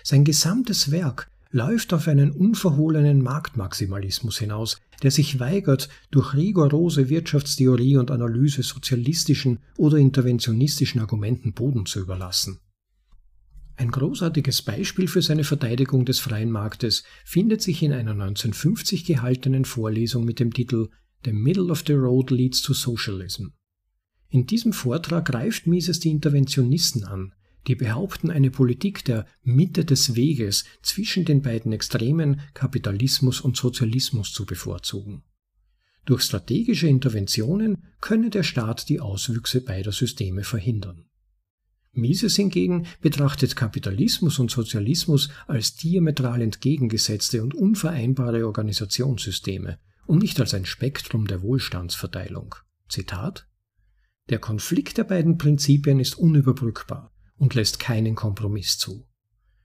Sein 0.02 0.26
gesamtes 0.26 0.90
Werk 0.90 1.30
läuft 1.54 1.94
auf 1.94 2.08
einen 2.08 2.32
unverhohlenen 2.32 3.22
Marktmaximalismus 3.22 4.40
hinaus, 4.40 4.82
der 5.04 5.12
sich 5.12 5.40
weigert, 5.40 5.88
durch 6.10 6.34
rigorose 6.34 7.10
Wirtschaftstheorie 7.10 7.98
und 7.98 8.10
Analyse 8.10 8.64
sozialistischen 8.64 9.60
oder 9.78 9.98
interventionistischen 9.98 11.00
Argumenten 11.00 11.54
Boden 11.54 11.86
zu 11.86 12.00
überlassen. 12.00 12.60
Ein 13.76 13.92
großartiges 13.92 14.64
Beispiel 14.64 15.08
für 15.08 15.22
seine 15.22 15.44
Verteidigung 15.44 16.06
des 16.06 16.20
freien 16.20 16.50
Marktes 16.50 17.04
findet 17.24 17.62
sich 17.62 17.84
in 17.84 17.94
einer 17.94 18.12
1950 18.12 19.06
gehaltenen 19.06 19.66
Vorlesung 19.66 20.26
mit 20.26 20.40
dem 20.40 20.54
Titel 20.54 20.90
The 21.24 21.34
Middle 21.34 21.72
of 21.72 21.84
the 21.86 21.94
Road 21.94 22.32
Leads 22.32 22.64
to 22.64 22.74
Socialism. 22.74 23.50
In 24.30 24.48
diesem 24.48 24.74
Vortrag 24.74 25.26
greift 25.26 25.68
Mises 25.68 26.00
die 26.00 26.10
Interventionisten 26.10 27.04
an, 27.04 27.34
die 27.68 27.76
behaupten, 27.76 28.30
eine 28.30 28.52
Politik 28.52 29.06
der 29.06 29.26
Mitte 29.42 29.86
des 29.86 30.16
Weges 30.16 30.66
zwischen 30.82 31.26
den 31.26 31.42
beiden 31.42 31.72
Extremen 31.72 32.42
Kapitalismus 32.54 33.42
und 33.42 33.58
Sozialismus 33.58 34.34
zu 34.34 34.46
bevorzugen. 34.46 35.24
Durch 36.06 36.24
strategische 36.24 36.88
Interventionen 36.88 37.84
könne 38.02 38.30
der 38.30 38.44
Staat 38.44 38.90
die 38.90 39.00
Auswüchse 39.00 39.62
beider 39.62 39.94
Systeme 39.94 40.44
verhindern. 40.44 41.06
Mises 41.94 42.36
hingegen 42.36 42.88
betrachtet 43.02 43.56
Kapitalismus 43.56 44.40
und 44.40 44.50
Sozialismus 44.50 45.30
als 45.48 45.76
diametral 45.76 46.42
entgegengesetzte 46.42 47.44
und 47.44 47.54
unvereinbare 47.54 48.48
Organisationssysteme 48.48 49.78
und 50.08 50.20
nicht 50.20 50.40
als 50.40 50.54
ein 50.54 50.66
Spektrum 50.66 51.28
der 51.28 51.44
Wohlstandsverteilung. 51.44 52.56
Zitat 52.90 53.48
Der 54.30 54.40
Konflikt 54.40 54.98
der 54.98 55.04
beiden 55.04 55.38
Prinzipien 55.38 56.00
ist 56.00 56.18
unüberbrückbar 56.18 57.13
und 57.38 57.56
lässt 57.56 57.80
keinen 57.80 58.16
Kompromiss 58.16 58.78
zu. 58.78 59.06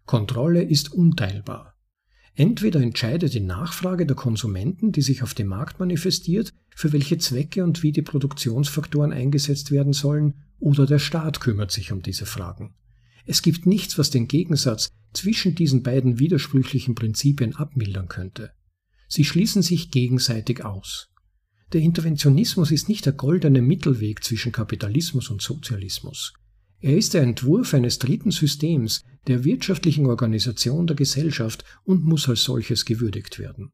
Kontrolle 0.06 0.62
ist 0.62 0.92
unteilbar. 0.92 1.74
Entweder 2.34 2.80
entscheidet 2.80 3.34
die 3.34 3.40
Nachfrage 3.40 4.06
der 4.06 4.16
Konsumenten, 4.16 4.92
die 4.92 5.02
sich 5.02 5.22
auf 5.22 5.34
dem 5.34 5.48
Markt 5.48 5.80
manifestiert, 5.80 6.52
für 6.74 6.92
welche 6.92 7.18
Zwecke 7.18 7.64
und 7.64 7.82
wie 7.82 7.90
die 7.90 8.02
Produktionsfaktoren 8.02 9.12
eingesetzt 9.12 9.72
werden 9.72 9.92
sollen, 9.92 10.34
oder 10.60 10.86
der 10.86 11.00
Staat 11.00 11.40
kümmert 11.40 11.72
sich 11.72 11.92
um 11.92 12.00
diese 12.00 12.26
Fragen. 12.26 12.74
Es 13.26 13.42
gibt 13.42 13.66
nichts, 13.66 13.98
was 13.98 14.10
den 14.10 14.28
Gegensatz 14.28 14.88
zwischen 15.12 15.54
diesen 15.54 15.82
beiden 15.82 16.18
widersprüchlichen 16.18 16.94
Prinzipien 16.94 17.56
abmildern 17.56 18.08
könnte. 18.08 18.52
Sie 19.08 19.24
schließen 19.24 19.62
sich 19.62 19.90
gegenseitig 19.90 20.64
aus. 20.64 21.08
Der 21.72 21.80
Interventionismus 21.80 22.70
ist 22.70 22.88
nicht 22.88 23.04
der 23.04 23.12
goldene 23.12 23.60
Mittelweg 23.60 24.24
zwischen 24.24 24.52
Kapitalismus 24.52 25.28
und 25.28 25.42
Sozialismus. 25.42 26.32
Er 26.80 26.96
ist 26.96 27.14
der 27.14 27.22
Entwurf 27.22 27.74
eines 27.74 27.98
dritten 27.98 28.30
Systems 28.30 29.02
der 29.26 29.44
wirtschaftlichen 29.44 30.06
Organisation 30.06 30.86
der 30.86 30.96
Gesellschaft 30.96 31.64
und 31.84 32.04
muss 32.04 32.28
als 32.28 32.44
solches 32.44 32.84
gewürdigt 32.84 33.38
werden. 33.38 33.72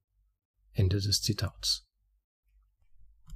Ende 0.73 1.01
des 1.01 1.21
Zitats. 1.21 1.87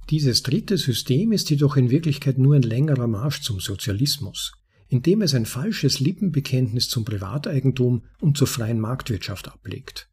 Dieses 0.09 0.41
dritte 0.41 0.77
System 0.77 1.31
ist 1.31 1.51
jedoch 1.51 1.77
in 1.77 1.91
Wirklichkeit 1.91 2.39
nur 2.39 2.55
ein 2.55 2.63
längerer 2.63 3.07
Marsch 3.07 3.41
zum 3.41 3.59
Sozialismus, 3.59 4.53
indem 4.87 5.21
es 5.21 5.35
ein 5.35 5.45
falsches 5.45 5.99
Lippenbekenntnis 5.99 6.89
zum 6.89 7.05
Privateigentum 7.05 8.05
und 8.19 8.37
zur 8.37 8.47
freien 8.47 8.79
Marktwirtschaft 8.79 9.47
ablegt. 9.47 10.09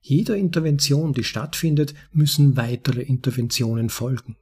Jeder 0.00 0.36
Intervention, 0.36 1.14
die 1.14 1.24
stattfindet, 1.24 1.94
müssen 2.12 2.56
weitere 2.56 3.02
Interventionen 3.02 3.88
folgen. 3.88 4.36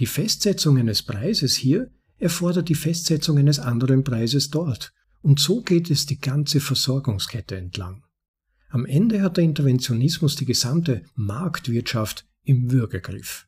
Die 0.00 0.06
Festsetzung 0.06 0.78
eines 0.78 1.02
Preises 1.02 1.54
hier 1.54 1.90
erfordert 2.18 2.68
die 2.68 2.74
Festsetzung 2.74 3.38
eines 3.38 3.58
anderen 3.58 4.04
Preises 4.04 4.50
dort. 4.50 4.92
Und 5.20 5.40
so 5.40 5.62
geht 5.62 5.90
es 5.90 6.06
die 6.06 6.20
ganze 6.20 6.60
Versorgungskette 6.60 7.56
entlang. 7.56 8.04
Am 8.70 8.84
Ende 8.84 9.22
hat 9.22 9.36
der 9.36 9.44
Interventionismus 9.44 10.36
die 10.36 10.44
gesamte 10.44 11.02
Marktwirtschaft 11.14 12.26
im 12.44 12.70
Würgegriff. 12.70 13.46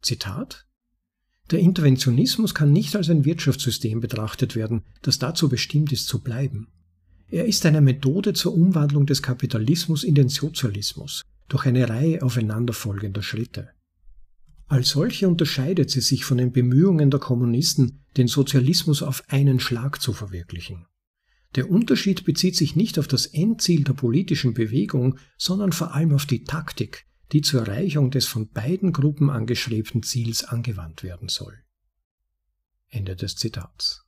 Zitat 0.00 0.66
Der 1.50 1.60
Interventionismus 1.60 2.54
kann 2.54 2.72
nicht 2.72 2.96
als 2.96 3.10
ein 3.10 3.24
Wirtschaftssystem 3.24 4.00
betrachtet 4.00 4.56
werden, 4.56 4.82
das 5.02 5.18
dazu 5.18 5.48
bestimmt 5.48 5.92
ist 5.92 6.08
zu 6.08 6.22
bleiben. 6.22 6.68
Er 7.28 7.46
ist 7.46 7.66
eine 7.66 7.80
Methode 7.80 8.32
zur 8.32 8.54
Umwandlung 8.54 9.06
des 9.06 9.22
Kapitalismus 9.22 10.04
in 10.04 10.14
den 10.14 10.28
Sozialismus 10.28 11.22
durch 11.48 11.66
eine 11.66 11.88
Reihe 11.88 12.22
aufeinanderfolgender 12.22 13.22
Schritte. 13.22 13.70
Als 14.66 14.90
solche 14.90 15.28
unterscheidet 15.28 15.90
sie 15.90 16.00
sich 16.00 16.24
von 16.24 16.38
den 16.38 16.52
Bemühungen 16.52 17.10
der 17.10 17.20
Kommunisten, 17.20 18.04
den 18.16 18.28
Sozialismus 18.28 19.02
auf 19.02 19.22
einen 19.28 19.60
Schlag 19.60 20.00
zu 20.00 20.12
verwirklichen. 20.12 20.86
Der 21.54 21.70
Unterschied 21.70 22.24
bezieht 22.24 22.56
sich 22.56 22.74
nicht 22.74 22.98
auf 22.98 23.06
das 23.06 23.26
Endziel 23.26 23.84
der 23.84 23.92
politischen 23.92 24.54
Bewegung, 24.54 25.18
sondern 25.36 25.72
vor 25.72 25.94
allem 25.94 26.12
auf 26.12 26.26
die 26.26 26.44
Taktik, 26.44 27.06
die 27.32 27.42
zur 27.42 27.60
Erreichung 27.66 28.10
des 28.10 28.26
von 28.26 28.48
beiden 28.48 28.92
Gruppen 28.92 29.30
angestrebten 29.30 30.02
Ziels 30.02 30.44
angewandt 30.44 31.02
werden 31.02 31.28
soll. 31.28 31.54
Ende 32.88 33.14
des 33.16 33.36
Zitats. 33.36 34.04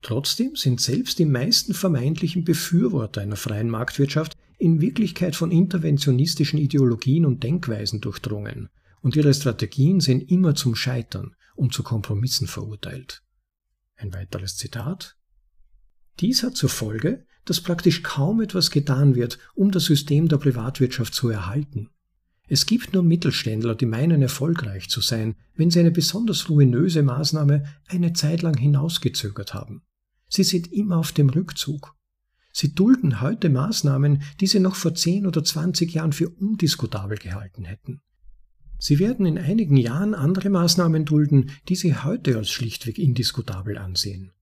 Trotzdem 0.00 0.54
sind 0.54 0.80
selbst 0.80 1.18
die 1.18 1.24
meisten 1.24 1.74
vermeintlichen 1.74 2.44
Befürworter 2.44 3.22
einer 3.22 3.36
freien 3.36 3.70
Marktwirtschaft 3.70 4.34
in 4.58 4.80
Wirklichkeit 4.80 5.34
von 5.34 5.50
interventionistischen 5.50 6.58
Ideologien 6.58 7.26
und 7.26 7.42
Denkweisen 7.42 8.00
durchdrungen 8.00 8.68
und 9.04 9.16
ihre 9.16 9.34
Strategien 9.34 10.00
sind 10.00 10.30
immer 10.30 10.54
zum 10.54 10.74
Scheitern 10.74 11.36
und 11.54 11.74
zu 11.74 11.82
Kompromissen 11.82 12.46
verurteilt. 12.46 13.22
Ein 13.96 14.14
weiteres 14.14 14.56
Zitat. 14.56 15.18
Dies 16.20 16.42
hat 16.42 16.56
zur 16.56 16.70
Folge, 16.70 17.26
dass 17.44 17.60
praktisch 17.60 18.02
kaum 18.02 18.40
etwas 18.40 18.70
getan 18.70 19.14
wird, 19.14 19.38
um 19.54 19.70
das 19.70 19.84
System 19.84 20.28
der 20.28 20.38
Privatwirtschaft 20.38 21.12
zu 21.12 21.28
erhalten. 21.28 21.90
Es 22.48 22.64
gibt 22.64 22.94
nur 22.94 23.02
Mittelständler, 23.02 23.74
die 23.74 23.84
meinen 23.84 24.22
erfolgreich 24.22 24.88
zu 24.88 25.02
sein, 25.02 25.34
wenn 25.54 25.70
sie 25.70 25.80
eine 25.80 25.90
besonders 25.90 26.48
ruinöse 26.48 27.02
Maßnahme 27.02 27.64
eine 27.88 28.14
Zeit 28.14 28.40
lang 28.40 28.56
hinausgezögert 28.56 29.52
haben. 29.52 29.82
Sie 30.28 30.44
sind 30.44 30.72
immer 30.72 30.96
auf 30.96 31.12
dem 31.12 31.28
Rückzug. 31.28 31.94
Sie 32.52 32.74
dulden 32.74 33.20
heute 33.20 33.50
Maßnahmen, 33.50 34.22
die 34.40 34.46
sie 34.46 34.60
noch 34.60 34.76
vor 34.76 34.94
10 34.94 35.26
oder 35.26 35.44
20 35.44 35.92
Jahren 35.92 36.14
für 36.14 36.30
undiskutabel 36.30 37.18
gehalten 37.18 37.66
hätten. 37.66 38.00
Sie 38.84 38.98
werden 38.98 39.24
in 39.24 39.38
einigen 39.38 39.78
Jahren 39.78 40.12
andere 40.12 40.50
Maßnahmen 40.50 41.06
dulden, 41.06 41.52
die 41.70 41.74
Sie 41.74 41.94
heute 41.94 42.36
als 42.36 42.50
schlichtweg 42.50 42.98
indiskutabel 42.98 43.78
ansehen. 43.78 44.32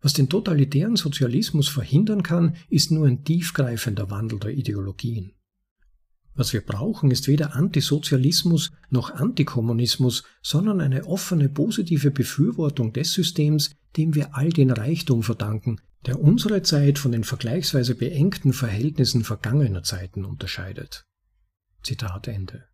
Was 0.00 0.12
den 0.12 0.28
totalitären 0.28 0.94
Sozialismus 0.94 1.68
verhindern 1.68 2.22
kann, 2.22 2.54
ist 2.68 2.92
nur 2.92 3.08
ein 3.08 3.24
tiefgreifender 3.24 4.08
Wandel 4.08 4.38
der 4.38 4.52
Ideologien. 4.52 5.32
Was 6.36 6.52
wir 6.52 6.60
brauchen, 6.60 7.10
ist 7.10 7.26
weder 7.26 7.56
Antisozialismus 7.56 8.70
noch 8.88 9.10
Antikommunismus, 9.10 10.22
sondern 10.42 10.80
eine 10.80 11.06
offene 11.06 11.48
positive 11.48 12.12
Befürwortung 12.12 12.92
des 12.92 13.12
Systems, 13.12 13.72
dem 13.96 14.14
wir 14.14 14.36
all 14.36 14.50
den 14.50 14.70
Reichtum 14.70 15.24
verdanken, 15.24 15.80
der 16.06 16.20
unsere 16.20 16.62
Zeit 16.62 17.00
von 17.00 17.10
den 17.10 17.24
vergleichsweise 17.24 17.96
beengten 17.96 18.52
Verhältnissen 18.52 19.24
vergangener 19.24 19.82
Zeiten 19.82 20.24
unterscheidet. 20.24 21.04
Zitat 21.82 22.28
Ende. 22.28 22.68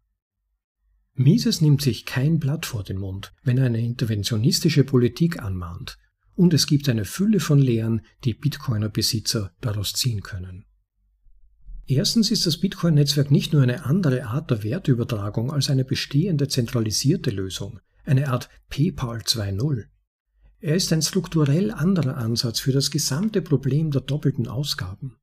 Mises 1.16 1.60
nimmt 1.60 1.80
sich 1.80 2.06
kein 2.06 2.40
Blatt 2.40 2.66
vor 2.66 2.82
den 2.82 2.98
Mund, 2.98 3.32
wenn 3.44 3.58
er 3.58 3.66
eine 3.66 3.80
interventionistische 3.80 4.82
Politik 4.82 5.40
anmahnt, 5.40 5.96
und 6.34 6.52
es 6.52 6.66
gibt 6.66 6.88
eine 6.88 7.04
Fülle 7.04 7.38
von 7.38 7.60
Lehren, 7.60 8.02
die 8.24 8.34
Bitcoiner-Besitzer 8.34 9.52
daraus 9.60 9.92
ziehen 9.92 10.22
können. 10.22 10.64
Erstens 11.86 12.32
ist 12.32 12.46
das 12.46 12.58
Bitcoin-Netzwerk 12.58 13.30
nicht 13.30 13.52
nur 13.52 13.62
eine 13.62 13.84
andere 13.84 14.24
Art 14.26 14.50
der 14.50 14.64
Wertübertragung 14.64 15.52
als 15.52 15.70
eine 15.70 15.84
bestehende 15.84 16.48
zentralisierte 16.48 17.30
Lösung, 17.30 17.78
eine 18.04 18.30
Art 18.30 18.48
PayPal 18.68 19.18
2.0. 19.18 19.84
Er 20.60 20.74
ist 20.74 20.92
ein 20.92 21.02
strukturell 21.02 21.70
anderer 21.70 22.16
Ansatz 22.16 22.58
für 22.58 22.72
das 22.72 22.90
gesamte 22.90 23.42
Problem 23.42 23.90
der 23.90 24.00
doppelten 24.00 24.48
Ausgaben. 24.48 25.18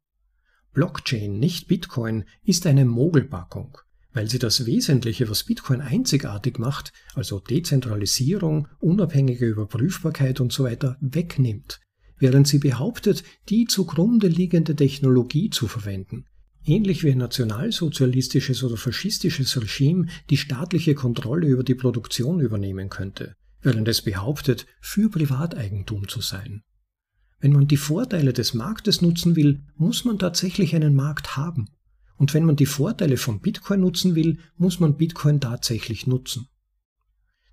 Blockchain, 0.71 1.39
nicht 1.39 1.67
Bitcoin, 1.67 2.25
ist 2.43 2.65
eine 2.67 2.85
Mogelpackung, 2.85 3.77
weil 4.13 4.29
sie 4.29 4.39
das 4.39 4.65
Wesentliche, 4.65 5.29
was 5.29 5.43
Bitcoin 5.43 5.81
einzigartig 5.81 6.59
macht, 6.59 6.91
also 7.15 7.39
Dezentralisierung, 7.39 8.67
unabhängige 8.79 9.45
Überprüfbarkeit 9.45 10.39
und 10.41 10.51
so 10.51 10.63
weiter, 10.63 10.97
wegnimmt, 10.99 11.79
während 12.17 12.47
sie 12.47 12.59
behauptet, 12.59 13.23
die 13.49 13.65
zugrunde 13.65 14.27
liegende 14.27 14.75
Technologie 14.75 15.49
zu 15.49 15.67
verwenden, 15.67 16.25
ähnlich 16.65 17.03
wie 17.03 17.11
ein 17.11 17.17
nationalsozialistisches 17.17 18.63
oder 18.63 18.77
faschistisches 18.77 19.59
Regime 19.61 20.07
die 20.29 20.37
staatliche 20.37 20.95
Kontrolle 20.95 21.47
über 21.47 21.63
die 21.63 21.75
Produktion 21.75 22.39
übernehmen 22.39 22.89
könnte, 22.89 23.35
während 23.61 23.87
es 23.87 24.01
behauptet, 24.01 24.65
für 24.81 25.09
Privateigentum 25.09 26.07
zu 26.07 26.21
sein. 26.21 26.63
Wenn 27.39 27.53
man 27.53 27.67
die 27.67 27.77
Vorteile 27.77 28.33
des 28.33 28.53
Marktes 28.53 29.01
nutzen 29.01 29.35
will, 29.35 29.63
muss 29.75 30.05
man 30.05 30.19
tatsächlich 30.19 30.75
einen 30.75 30.93
Markt 30.93 31.37
haben. 31.37 31.69
Und 32.21 32.35
wenn 32.35 32.45
man 32.45 32.55
die 32.55 32.67
Vorteile 32.67 33.17
von 33.17 33.39
Bitcoin 33.39 33.79
nutzen 33.79 34.13
will, 34.13 34.37
muss 34.55 34.79
man 34.79 34.95
Bitcoin 34.95 35.41
tatsächlich 35.41 36.05
nutzen. 36.05 36.49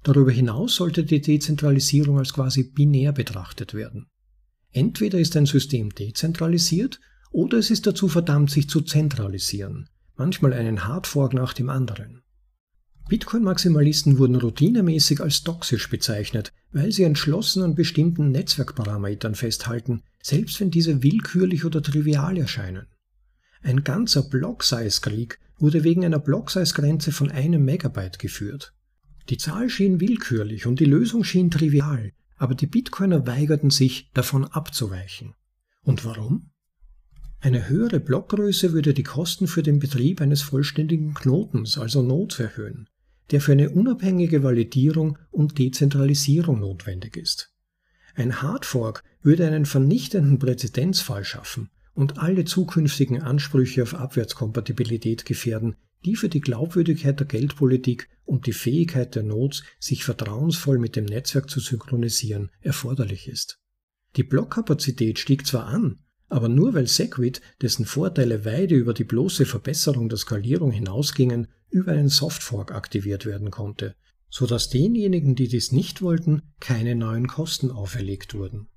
Darüber 0.02 0.30
hinaus 0.30 0.74
sollte 0.74 1.04
die 1.04 1.22
Dezentralisierung 1.22 2.18
als 2.18 2.34
quasi 2.34 2.64
binär 2.64 3.12
betrachtet 3.12 3.72
werden. 3.72 4.10
Entweder 4.70 5.18
ist 5.18 5.34
ein 5.38 5.46
System 5.46 5.94
dezentralisiert 5.94 7.00
oder 7.30 7.56
es 7.56 7.70
ist 7.70 7.86
dazu 7.86 8.08
verdammt, 8.08 8.50
sich 8.50 8.68
zu 8.68 8.82
zentralisieren, 8.82 9.88
manchmal 10.16 10.52
einen 10.52 10.84
Hardfork 10.84 11.32
nach 11.32 11.54
dem 11.54 11.70
anderen. 11.70 12.20
Bitcoin-Maximalisten 13.08 14.18
wurden 14.18 14.36
routinemäßig 14.36 15.22
als 15.22 15.44
toxisch 15.44 15.88
bezeichnet, 15.88 16.52
weil 16.72 16.92
sie 16.92 17.04
entschlossen 17.04 17.62
an 17.62 17.74
bestimmten 17.74 18.32
Netzwerkparametern 18.32 19.34
festhalten, 19.34 20.02
selbst 20.22 20.60
wenn 20.60 20.70
diese 20.70 21.02
willkürlich 21.02 21.64
oder 21.64 21.82
trivial 21.82 22.36
erscheinen. 22.36 22.86
Ein 23.68 23.84
ganzer 23.84 24.22
Block-Size-Krieg 24.22 25.38
wurde 25.58 25.84
wegen 25.84 26.02
einer 26.02 26.20
Block-Size-Grenze 26.20 27.12
von 27.12 27.30
einem 27.30 27.66
Megabyte 27.66 28.18
geführt. 28.18 28.72
Die 29.28 29.36
Zahl 29.36 29.68
schien 29.68 30.00
willkürlich 30.00 30.64
und 30.64 30.80
die 30.80 30.86
Lösung 30.86 31.22
schien 31.22 31.50
trivial, 31.50 32.12
aber 32.38 32.54
die 32.54 32.66
Bitcoiner 32.66 33.26
weigerten 33.26 33.68
sich, 33.68 34.10
davon 34.14 34.46
abzuweichen. 34.46 35.34
Und 35.82 36.06
warum? 36.06 36.48
Eine 37.40 37.68
höhere 37.68 38.00
Blockgröße 38.00 38.72
würde 38.72 38.94
die 38.94 39.02
Kosten 39.02 39.46
für 39.46 39.62
den 39.62 39.80
Betrieb 39.80 40.22
eines 40.22 40.40
vollständigen 40.40 41.12
Knotens, 41.12 41.76
also 41.76 42.00
Nodes, 42.00 42.40
erhöhen 42.40 42.88
der 43.30 43.42
für 43.42 43.52
eine 43.52 43.68
unabhängige 43.68 44.42
Validierung 44.42 45.18
und 45.30 45.58
Dezentralisierung 45.58 46.60
notwendig 46.60 47.18
ist. 47.18 47.52
Ein 48.14 48.40
Hardfork 48.40 49.04
würde 49.20 49.46
einen 49.46 49.66
vernichtenden 49.66 50.38
Präzedenzfall 50.38 51.24
schaffen 51.24 51.68
und 51.98 52.18
alle 52.18 52.44
zukünftigen 52.44 53.22
Ansprüche 53.22 53.82
auf 53.82 53.94
Abwärtskompatibilität 53.94 55.24
gefährden, 55.24 55.74
die 56.04 56.14
für 56.14 56.28
die 56.28 56.40
Glaubwürdigkeit 56.40 57.18
der 57.18 57.26
Geldpolitik 57.26 58.08
und 58.24 58.46
die 58.46 58.52
Fähigkeit 58.52 59.16
der 59.16 59.24
Nodes, 59.24 59.64
sich 59.80 60.04
vertrauensvoll 60.04 60.78
mit 60.78 60.94
dem 60.94 61.06
Netzwerk 61.06 61.50
zu 61.50 61.58
synchronisieren, 61.58 62.52
erforderlich 62.60 63.26
ist. 63.26 63.58
Die 64.14 64.22
Blockkapazität 64.22 65.18
stieg 65.18 65.44
zwar 65.44 65.66
an, 65.66 65.98
aber 66.28 66.48
nur 66.48 66.72
weil 66.72 66.86
Segwit, 66.86 67.40
dessen 67.62 67.84
Vorteile 67.84 68.44
weit 68.44 68.70
über 68.70 68.94
die 68.94 69.02
bloße 69.02 69.44
Verbesserung 69.44 70.08
der 70.08 70.18
Skalierung 70.18 70.70
hinausgingen, 70.70 71.48
über 71.68 71.90
einen 71.90 72.10
Softfork 72.10 72.70
aktiviert 72.70 73.26
werden 73.26 73.50
konnte, 73.50 73.96
so 74.30 74.46
dass 74.46 74.70
denjenigen, 74.70 75.34
die 75.34 75.48
dies 75.48 75.72
nicht 75.72 76.00
wollten, 76.00 76.42
keine 76.60 76.94
neuen 76.94 77.26
Kosten 77.26 77.72
auferlegt 77.72 78.34
wurden. 78.34 78.68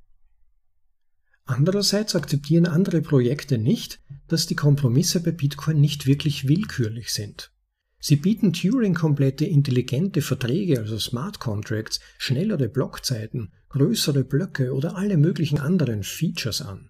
Andererseits 1.51 2.15
akzeptieren 2.15 2.65
andere 2.65 3.01
Projekte 3.01 3.57
nicht, 3.57 3.99
dass 4.29 4.47
die 4.47 4.55
Kompromisse 4.55 5.21
bei 5.21 5.31
Bitcoin 5.31 5.81
nicht 5.81 6.05
wirklich 6.05 6.47
willkürlich 6.47 7.11
sind. 7.11 7.51
Sie 7.99 8.15
bieten 8.15 8.53
Turing-komplette 8.53 9.43
intelligente 9.43 10.21
Verträge, 10.21 10.79
also 10.79 10.97
Smart 10.97 11.41
Contracts, 11.41 11.99
schnellere 12.17 12.69
Blockzeiten, 12.69 13.51
größere 13.67 14.23
Blöcke 14.23 14.73
oder 14.73 14.95
alle 14.95 15.17
möglichen 15.17 15.59
anderen 15.59 16.03
Features 16.03 16.61
an. 16.61 16.89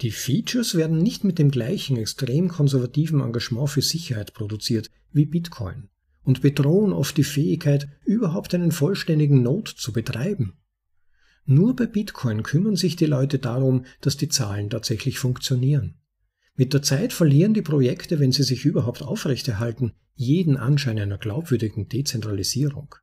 Die 0.00 0.12
Features 0.12 0.76
werden 0.76 1.02
nicht 1.02 1.22
mit 1.22 1.38
dem 1.38 1.50
gleichen 1.50 1.98
extrem 1.98 2.48
konservativen 2.48 3.20
Engagement 3.20 3.68
für 3.68 3.82
Sicherheit 3.82 4.32
produziert 4.32 4.90
wie 5.12 5.26
Bitcoin 5.26 5.90
und 6.22 6.40
bedrohen 6.40 6.94
oft 6.94 7.18
die 7.18 7.22
Fähigkeit, 7.22 7.86
überhaupt 8.06 8.54
einen 8.54 8.72
vollständigen 8.72 9.42
Node 9.42 9.74
zu 9.76 9.92
betreiben. 9.92 10.56
Nur 11.46 11.76
bei 11.76 11.86
Bitcoin 11.86 12.42
kümmern 12.42 12.76
sich 12.76 12.96
die 12.96 13.06
Leute 13.06 13.38
darum, 13.38 13.84
dass 14.00 14.16
die 14.16 14.28
Zahlen 14.28 14.70
tatsächlich 14.70 15.18
funktionieren. 15.18 15.96
Mit 16.56 16.72
der 16.72 16.82
Zeit 16.82 17.12
verlieren 17.12 17.52
die 17.52 17.62
Projekte, 17.62 18.20
wenn 18.20 18.32
sie 18.32 18.44
sich 18.44 18.64
überhaupt 18.64 19.02
aufrechterhalten, 19.02 19.92
jeden 20.14 20.56
Anschein 20.56 20.98
einer 20.98 21.18
glaubwürdigen 21.18 21.88
Dezentralisierung. 21.88 22.94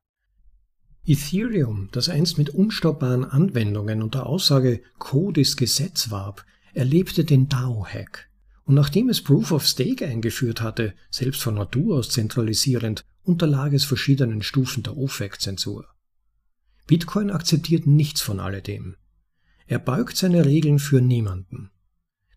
Ethereum, 1.06 1.90
das 1.92 2.10
einst 2.10 2.38
mit 2.38 2.52
unstoppparen 2.52 3.26
Anwendungen 3.26 4.02
und 4.02 4.14
der 4.14 4.28
Aussage 4.28 4.82
Code 5.00 5.42
ist 5.42 5.58
Gesetz 5.58 6.12
warb, 6.12 6.46
erlebte 6.74 7.26
den 7.26 7.50
DAO-Hack. 7.50 8.30
Und 8.64 8.76
nachdem 8.76 9.10
es 9.10 9.22
Proof 9.22 9.52
of 9.52 9.66
Stake 9.66 10.06
eingeführt 10.06 10.62
hatte, 10.62 10.94
selbst 11.10 11.42
von 11.42 11.56
Natur 11.56 11.98
aus 11.98 12.10
zentralisierend, 12.10 13.04
unterlag 13.24 13.74
es 13.74 13.84
verschiedenen 13.84 14.42
Stufen 14.44 14.84
der 14.84 14.96
OFAC-Zensur. 14.96 15.86
Bitcoin 16.92 17.32
akzeptiert 17.32 17.88
nichts 17.88 18.20
von 18.20 18.42
alledem. 18.42 18.98
Er 19.66 19.80
beugt 19.80 20.18
seine 20.18 20.44
Regeln 20.44 20.78
für 20.78 21.00
niemanden. 21.00 21.72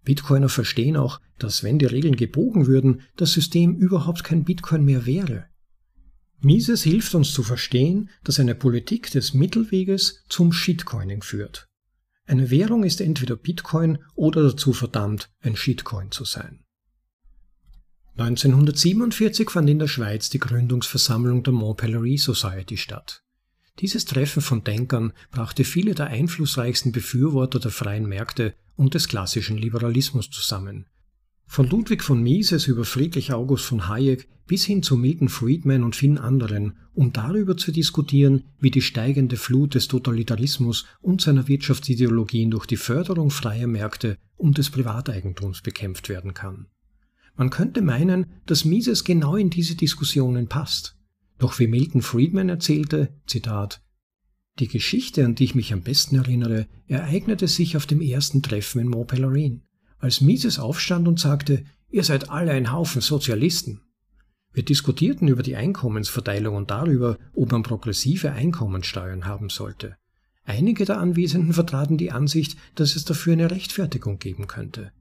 Bitcoiner 0.04 0.48
verstehen 0.48 0.96
auch, 0.96 1.20
dass 1.40 1.64
wenn 1.64 1.80
die 1.80 1.86
Regeln 1.86 2.14
gebogen 2.14 2.68
würden, 2.68 3.02
das 3.16 3.32
System 3.32 3.74
überhaupt 3.74 4.22
kein 4.22 4.44
Bitcoin 4.44 4.84
mehr 4.84 5.06
wäre. 5.06 5.46
Mises 6.38 6.84
hilft 6.84 7.16
uns 7.16 7.32
zu 7.32 7.42
verstehen, 7.42 8.10
dass 8.22 8.38
eine 8.38 8.54
Politik 8.54 9.10
des 9.10 9.34
Mittelweges 9.34 10.22
zum 10.28 10.52
Shitcoining 10.52 11.22
führt. 11.22 11.66
Eine 12.24 12.48
Währung 12.52 12.84
ist 12.84 13.00
entweder 13.00 13.34
Bitcoin 13.34 13.98
oder 14.14 14.44
dazu 14.44 14.72
verdammt, 14.72 15.32
ein 15.40 15.56
Shitcoin 15.56 16.12
zu 16.12 16.24
sein. 16.24 16.62
1947 18.18 19.50
fand 19.50 19.68
in 19.68 19.80
der 19.80 19.88
Schweiz 19.88 20.30
die 20.30 20.38
Gründungsversammlung 20.38 21.42
der 21.42 21.54
Mont 21.54 21.78
Pelerie 21.78 22.18
Society 22.18 22.76
statt. 22.76 23.23
Dieses 23.80 24.04
Treffen 24.04 24.40
von 24.40 24.62
Denkern 24.62 25.12
brachte 25.30 25.64
viele 25.64 25.94
der 25.94 26.06
einflussreichsten 26.06 26.92
Befürworter 26.92 27.58
der 27.58 27.72
freien 27.72 28.08
Märkte 28.08 28.54
und 28.76 28.94
des 28.94 29.08
klassischen 29.08 29.58
Liberalismus 29.58 30.30
zusammen, 30.30 30.86
von 31.46 31.68
Ludwig 31.68 32.02
von 32.02 32.22
Mises 32.22 32.66
über 32.66 32.84
Friedrich 32.84 33.32
August 33.32 33.64
von 33.64 33.88
Hayek 33.88 34.28
bis 34.46 34.64
hin 34.64 34.82
zu 34.82 34.96
Milton 34.96 35.28
Friedman 35.28 35.82
und 35.82 35.96
vielen 35.96 36.18
anderen, 36.18 36.74
um 36.94 37.12
darüber 37.12 37.56
zu 37.56 37.72
diskutieren, 37.72 38.44
wie 38.60 38.70
die 38.70 38.82
steigende 38.82 39.36
Flut 39.36 39.74
des 39.74 39.88
Totalitarismus 39.88 40.84
und 41.00 41.20
seiner 41.20 41.48
Wirtschaftsideologien 41.48 42.50
durch 42.50 42.66
die 42.66 42.76
Förderung 42.76 43.30
freier 43.30 43.66
Märkte 43.66 44.18
und 44.36 44.58
des 44.58 44.70
Privateigentums 44.70 45.62
bekämpft 45.62 46.08
werden 46.08 46.34
kann. 46.34 46.66
Man 47.36 47.50
könnte 47.50 47.82
meinen, 47.82 48.26
dass 48.46 48.64
Mises 48.64 49.02
genau 49.02 49.36
in 49.36 49.50
diese 49.50 49.76
Diskussionen 49.76 50.48
passt. 50.48 50.96
Doch 51.44 51.58
wie 51.58 51.66
Milton 51.66 52.00
Friedman 52.00 52.48
erzählte, 52.48 53.12
Zitat, 53.26 53.82
die 54.58 54.66
Geschichte, 54.66 55.26
an 55.26 55.34
die 55.34 55.44
ich 55.44 55.54
mich 55.54 55.74
am 55.74 55.82
besten 55.82 56.16
erinnere, 56.16 56.68
ereignete 56.86 57.48
sich 57.48 57.76
auf 57.76 57.84
dem 57.84 58.00
ersten 58.00 58.42
Treffen 58.42 58.80
in 58.80 58.88
Mont 58.88 59.08
Pelerin 59.08 59.60
als 59.98 60.22
Mises 60.22 60.58
aufstand 60.58 61.06
und 61.06 61.20
sagte, 61.20 61.66
ihr 61.90 62.02
seid 62.02 62.30
alle 62.30 62.52
ein 62.52 62.72
Haufen 62.72 63.02
Sozialisten. 63.02 63.82
Wir 64.54 64.64
diskutierten 64.64 65.28
über 65.28 65.42
die 65.42 65.54
Einkommensverteilung 65.54 66.56
und 66.56 66.70
darüber, 66.70 67.18
ob 67.34 67.52
man 67.52 67.62
progressive 67.62 68.32
Einkommensteuern 68.32 69.26
haben 69.26 69.50
sollte. 69.50 69.98
Einige 70.44 70.86
der 70.86 70.98
Anwesenden 70.98 71.52
vertraten 71.52 71.98
die 71.98 72.10
Ansicht, 72.10 72.56
dass 72.74 72.96
es 72.96 73.04
dafür 73.04 73.34
eine 73.34 73.50
Rechtfertigung 73.50 74.18
geben 74.18 74.46
könnte. 74.46 74.92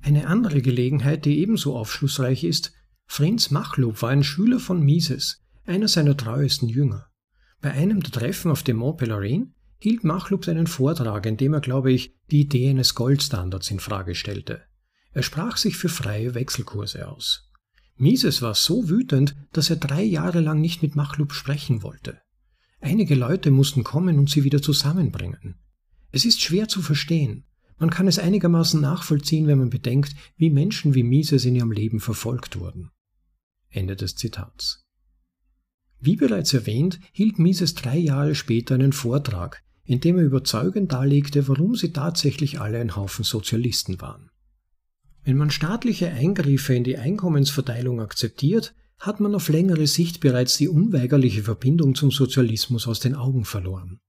Eine 0.00 0.28
andere 0.28 0.62
Gelegenheit, 0.62 1.26
die 1.26 1.40
ebenso 1.40 1.76
aufschlussreich 1.76 2.42
ist, 2.42 2.72
Franz 3.06 3.50
Machlup 3.50 4.02
war 4.02 4.10
ein 4.10 4.24
Schüler 4.24 4.60
von 4.60 4.82
Mises, 4.82 5.42
einer 5.64 5.88
seiner 5.88 6.16
treuesten 6.16 6.68
Jünger. 6.68 7.06
Bei 7.60 7.72
einem 7.72 8.02
der 8.02 8.12
Treffen 8.12 8.50
auf 8.50 8.62
dem 8.62 8.76
Mont 8.76 8.98
Pelerin 8.98 9.54
hielt 9.78 10.04
Machlup 10.04 10.46
einen 10.48 10.66
Vortrag, 10.66 11.24
in 11.26 11.36
dem 11.36 11.54
er, 11.54 11.60
glaube 11.60 11.92
ich, 11.92 12.14
die 12.30 12.42
Idee 12.42 12.70
eines 12.70 12.94
Goldstandards 12.94 13.70
in 13.70 13.80
Frage 13.80 14.14
stellte. 14.14 14.62
Er 15.12 15.22
sprach 15.22 15.56
sich 15.56 15.76
für 15.76 15.88
freie 15.88 16.34
Wechselkurse 16.34 17.08
aus. 17.08 17.50
Mises 17.96 18.42
war 18.42 18.54
so 18.54 18.90
wütend, 18.90 19.34
dass 19.52 19.70
er 19.70 19.76
drei 19.76 20.02
Jahre 20.02 20.40
lang 20.40 20.60
nicht 20.60 20.82
mit 20.82 20.94
Machlub 20.94 21.32
sprechen 21.32 21.82
wollte. 21.82 22.20
Einige 22.80 23.14
Leute 23.14 23.50
mussten 23.50 23.82
kommen 23.82 24.18
und 24.18 24.28
sie 24.28 24.44
wieder 24.44 24.60
zusammenbringen. 24.60 25.54
Es 26.12 26.24
ist 26.26 26.42
schwer 26.42 26.68
zu 26.68 26.82
verstehen. 26.82 27.44
Man 27.78 27.90
kann 27.90 28.06
es 28.06 28.18
einigermaßen 28.18 28.80
nachvollziehen, 28.80 29.46
wenn 29.46 29.58
man 29.58 29.70
bedenkt, 29.70 30.14
wie 30.36 30.50
Menschen 30.50 30.94
wie 30.94 31.02
Mises 31.02 31.44
in 31.44 31.56
ihrem 31.56 31.72
Leben 31.72 32.00
verfolgt 32.00 32.58
wurden. 32.58 32.90
Ende 33.76 33.96
des 33.96 34.16
Zitats. 34.16 34.84
Wie 36.00 36.16
bereits 36.16 36.52
erwähnt, 36.52 37.00
hielt 37.12 37.38
Mises 37.38 37.74
drei 37.74 37.96
Jahre 37.96 38.34
später 38.34 38.74
einen 38.74 38.92
Vortrag, 38.92 39.62
in 39.84 40.00
dem 40.00 40.18
er 40.18 40.24
überzeugend 40.24 40.92
darlegte, 40.92 41.48
warum 41.48 41.74
sie 41.74 41.92
tatsächlich 41.92 42.60
alle 42.60 42.80
ein 42.80 42.96
Haufen 42.96 43.24
Sozialisten 43.24 44.00
waren. 44.00 44.30
Wenn 45.24 45.36
man 45.36 45.50
staatliche 45.50 46.10
Eingriffe 46.10 46.74
in 46.74 46.84
die 46.84 46.98
Einkommensverteilung 46.98 48.00
akzeptiert, 48.00 48.74
hat 48.98 49.20
man 49.20 49.34
auf 49.34 49.48
längere 49.48 49.86
Sicht 49.86 50.20
bereits 50.20 50.56
die 50.56 50.68
unweigerliche 50.68 51.42
Verbindung 51.42 51.94
zum 51.94 52.10
Sozialismus 52.10 52.86
aus 52.86 53.00
den 53.00 53.14
Augen 53.14 53.44
verloren. 53.44 54.00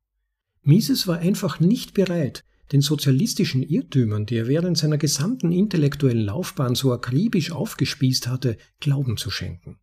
Mises 0.62 1.08
war 1.08 1.20
einfach 1.20 1.60
nicht 1.60 1.94
bereit, 1.94 2.44
den 2.72 2.82
sozialistischen 2.82 3.64
Irrtümern, 3.64 4.26
die 4.26 4.36
er 4.36 4.48
während 4.48 4.78
seiner 4.78 4.98
gesamten 4.98 5.52
intellektuellen 5.52 6.26
Laufbahn 6.26 6.76
so 6.76 6.92
akribisch 6.92 7.52
aufgespießt 7.52 8.28
hatte, 8.28 8.58
Glauben 8.80 9.18
zu 9.18 9.32
schenken. 9.32 9.80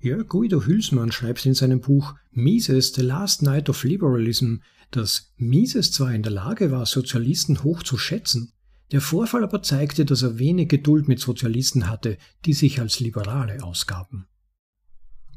Jörg 0.00 0.28
Guido 0.28 0.64
Hülsmann 0.64 1.10
schreibt 1.10 1.46
in 1.46 1.54
seinem 1.54 1.80
Buch 1.80 2.14
Mises 2.30 2.92
The 2.94 3.02
Last 3.02 3.42
Night 3.42 3.68
of 3.68 3.82
Liberalism, 3.82 4.56
dass 4.90 5.32
Mises 5.36 5.90
zwar 5.90 6.14
in 6.14 6.22
der 6.22 6.32
Lage 6.32 6.70
war, 6.70 6.86
Sozialisten 6.86 7.64
hoch 7.64 7.82
zu 7.82 7.98
schätzen, 7.98 8.52
der 8.92 9.00
Vorfall 9.00 9.42
aber 9.42 9.62
zeigte, 9.62 10.04
dass 10.04 10.22
er 10.22 10.38
wenig 10.38 10.68
Geduld 10.68 11.08
mit 11.08 11.18
Sozialisten 11.18 11.88
hatte, 11.88 12.18
die 12.44 12.52
sich 12.52 12.80
als 12.80 13.00
Liberale 13.00 13.64
ausgaben. 13.64 14.28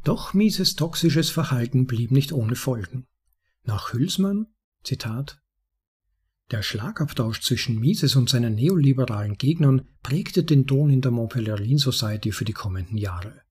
Doch 0.04 0.34
Mises 0.34 0.76
toxisches 0.76 1.30
Verhalten 1.30 1.88
blieb 1.88 2.12
nicht 2.12 2.32
ohne 2.32 2.56
Folgen. 2.56 3.08
Nach 3.64 3.94
Hülsmann, 3.94 4.48
Zitat, 4.84 5.42
der 6.52 6.64
Schlagabtausch 6.64 7.42
zwischen 7.42 7.80
Mises 7.80 8.16
und 8.16 8.30
seinen 8.30 8.56
neoliberalen 8.56 9.38
Gegnern 9.38 9.84
prägte 10.02 10.44
den 10.44 10.66
Ton 10.66 10.90
in 10.90 11.02
der 11.02 11.12
Montpellierin 11.12 11.78
Society 11.78 12.32
für 12.32 12.46
die 12.46 12.54
kommenden 12.54 12.98
Jahre. 12.98 13.42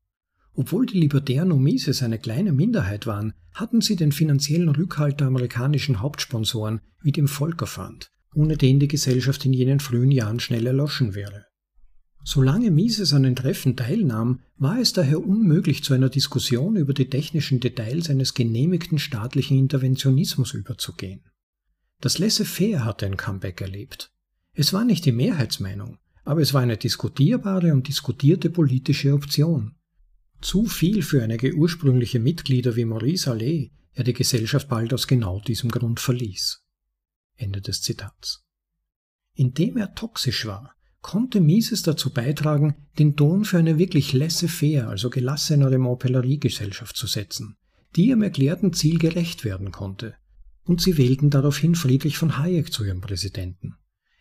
Obwohl 0.54 0.86
die 0.86 0.98
Libertären 0.98 1.52
um 1.52 1.62
Mises 1.62 2.02
eine 2.02 2.18
kleine 2.18 2.52
Minderheit 2.52 3.06
waren, 3.06 3.34
hatten 3.54 3.80
sie 3.80 3.94
den 3.94 4.10
finanziellen 4.10 4.68
Rückhalt 4.68 5.20
der 5.20 5.28
amerikanischen 5.28 6.00
Hauptsponsoren 6.00 6.80
wie 7.00 7.12
dem 7.12 7.28
Volkerfund, 7.28 8.10
ohne 8.34 8.56
den 8.56 8.80
die 8.80 8.88
Gesellschaft 8.88 9.44
in 9.44 9.52
jenen 9.52 9.78
frühen 9.78 10.10
Jahren 10.10 10.40
schnell 10.40 10.66
erloschen 10.66 11.14
wäre. 11.14 11.46
Solange 12.24 12.70
Mises 12.72 13.14
an 13.14 13.22
den 13.22 13.36
Treffen 13.36 13.76
teilnahm, 13.76 14.40
war 14.56 14.78
es 14.80 14.92
daher 14.92 15.24
unmöglich, 15.24 15.84
zu 15.84 15.94
einer 15.94 16.08
Diskussion 16.08 16.76
über 16.76 16.92
die 16.92 17.08
technischen 17.08 17.60
Details 17.60 18.10
eines 18.10 18.34
genehmigten 18.34 18.98
staatlichen 18.98 19.56
Interventionismus 19.56 20.52
überzugehen. 20.52 21.22
Das 22.00 22.18
Laissez-faire 22.18 22.84
hatte 22.84 23.06
ein 23.06 23.16
Comeback 23.16 23.60
erlebt. 23.60 24.12
Es 24.52 24.72
war 24.72 24.84
nicht 24.84 25.04
die 25.04 25.12
Mehrheitsmeinung, 25.12 25.98
aber 26.24 26.40
es 26.40 26.54
war 26.54 26.62
eine 26.62 26.76
diskutierbare 26.76 27.72
und 27.72 27.88
diskutierte 27.88 28.50
politische 28.50 29.14
Option. 29.14 29.74
Zu 30.40 30.66
viel 30.66 31.02
für 31.02 31.22
einige 31.22 31.54
ursprüngliche 31.54 32.20
Mitglieder 32.20 32.76
wie 32.76 32.84
Maurice 32.84 33.30
Allais, 33.30 33.70
der 33.96 34.04
die 34.04 34.12
Gesellschaft 34.12 34.68
bald 34.68 34.94
aus 34.94 35.08
genau 35.08 35.40
diesem 35.40 35.70
Grund 35.70 35.98
verließ. 35.98 36.62
Ende 37.34 37.60
des 37.60 37.82
Zitats. 37.82 38.44
Indem 39.34 39.76
er 39.76 39.94
toxisch 39.94 40.46
war, 40.46 40.74
konnte 41.00 41.40
Mises 41.40 41.82
dazu 41.82 42.12
beitragen, 42.12 42.76
den 42.98 43.16
Ton 43.16 43.44
für 43.44 43.58
eine 43.58 43.78
wirklich 43.78 44.12
laissez-faire, 44.12 44.88
also 44.88 45.10
gelassenere 45.10 45.78
Montpellerie-Gesellschaft 45.78 46.96
zu 46.96 47.08
setzen, 47.08 47.56
die 47.96 48.06
ihrem 48.06 48.22
erklärten 48.22 48.72
Ziel 48.72 48.98
gerecht 48.98 49.44
werden 49.44 49.72
konnte. 49.72 50.14
Und 50.68 50.82
sie 50.82 50.98
wählten 50.98 51.30
daraufhin 51.30 51.74
Friedrich 51.74 52.18
von 52.18 52.36
Hayek 52.36 52.70
zu 52.74 52.84
ihrem 52.84 53.00
Präsidenten. 53.00 53.76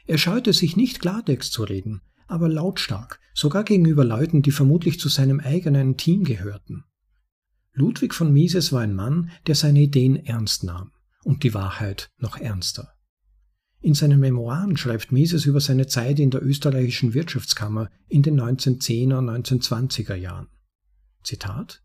Er 0.05 0.17
scheute 0.17 0.53
sich 0.53 0.77
nicht 0.77 1.01
Klartext 1.01 1.51
zu 1.51 1.63
reden, 1.63 1.99
aber 2.25 2.47
lautstark, 2.47 3.19
sogar 3.33 3.65
gegenüber 3.65 4.05
Leuten, 4.05 4.43
die 4.43 4.51
vermutlich 4.51 4.97
zu 4.97 5.09
seinem 5.09 5.41
eigenen 5.41 5.97
Team 5.97 6.23
gehörten. 6.23 6.85
Ludwig 7.73 8.13
von 8.13 8.31
Mises 8.31 8.71
war 8.71 8.79
ein 8.79 8.95
Mann, 8.95 9.29
der 9.45 9.55
seine 9.55 9.81
Ideen 9.81 10.15
ernst 10.25 10.63
nahm 10.63 10.93
und 11.25 11.43
die 11.43 11.53
Wahrheit 11.53 12.11
noch 12.17 12.37
ernster. 12.37 12.93
In 13.81 13.93
seinen 13.93 14.21
Memoiren 14.21 14.77
schreibt 14.77 15.11
Mises 15.11 15.45
über 15.45 15.59
seine 15.59 15.87
Zeit 15.87 16.17
in 16.17 16.31
der 16.31 16.41
österreichischen 16.41 17.13
Wirtschaftskammer 17.13 17.91
in 18.07 18.23
den 18.23 18.39
1910er 18.39 19.17
und 19.17 19.29
1920er 19.29 20.15
Jahren. 20.15 20.47
Zitat 21.23 21.83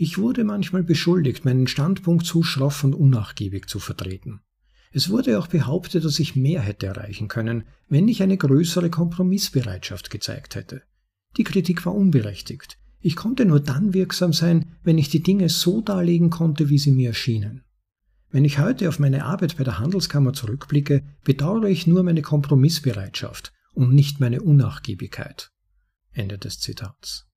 Ich 0.00 0.16
wurde 0.16 0.44
manchmal 0.44 0.84
beschuldigt, 0.84 1.44
meinen 1.44 1.66
Standpunkt 1.66 2.24
zu 2.24 2.44
schroff 2.44 2.84
und 2.84 2.94
unnachgiebig 2.94 3.66
zu 3.66 3.80
vertreten. 3.80 4.42
Es 4.92 5.10
wurde 5.10 5.40
auch 5.40 5.48
behauptet, 5.48 6.04
dass 6.04 6.20
ich 6.20 6.36
mehr 6.36 6.60
hätte 6.60 6.86
erreichen 6.86 7.26
können, 7.26 7.64
wenn 7.88 8.06
ich 8.06 8.22
eine 8.22 8.36
größere 8.36 8.90
Kompromissbereitschaft 8.90 10.10
gezeigt 10.10 10.54
hätte. 10.54 10.82
Die 11.36 11.42
Kritik 11.42 11.84
war 11.84 11.96
unberechtigt. 11.96 12.78
Ich 13.00 13.16
konnte 13.16 13.44
nur 13.44 13.58
dann 13.58 13.92
wirksam 13.92 14.32
sein, 14.32 14.76
wenn 14.84 14.98
ich 14.98 15.08
die 15.08 15.22
Dinge 15.22 15.48
so 15.48 15.80
darlegen 15.80 16.30
konnte, 16.30 16.68
wie 16.68 16.78
sie 16.78 16.92
mir 16.92 17.08
erschienen. 17.08 17.64
Wenn 18.30 18.44
ich 18.44 18.60
heute 18.60 18.88
auf 18.88 19.00
meine 19.00 19.24
Arbeit 19.24 19.56
bei 19.56 19.64
der 19.64 19.80
Handelskammer 19.80 20.32
zurückblicke, 20.32 21.02
bedauere 21.24 21.70
ich 21.70 21.88
nur 21.88 22.04
meine 22.04 22.22
Kompromissbereitschaft 22.22 23.52
und 23.74 23.92
nicht 23.92 24.20
meine 24.20 24.42
Unnachgiebigkeit. 24.42 25.50
Ende 26.12 26.38
des 26.38 26.60
Zitats. 26.60 27.27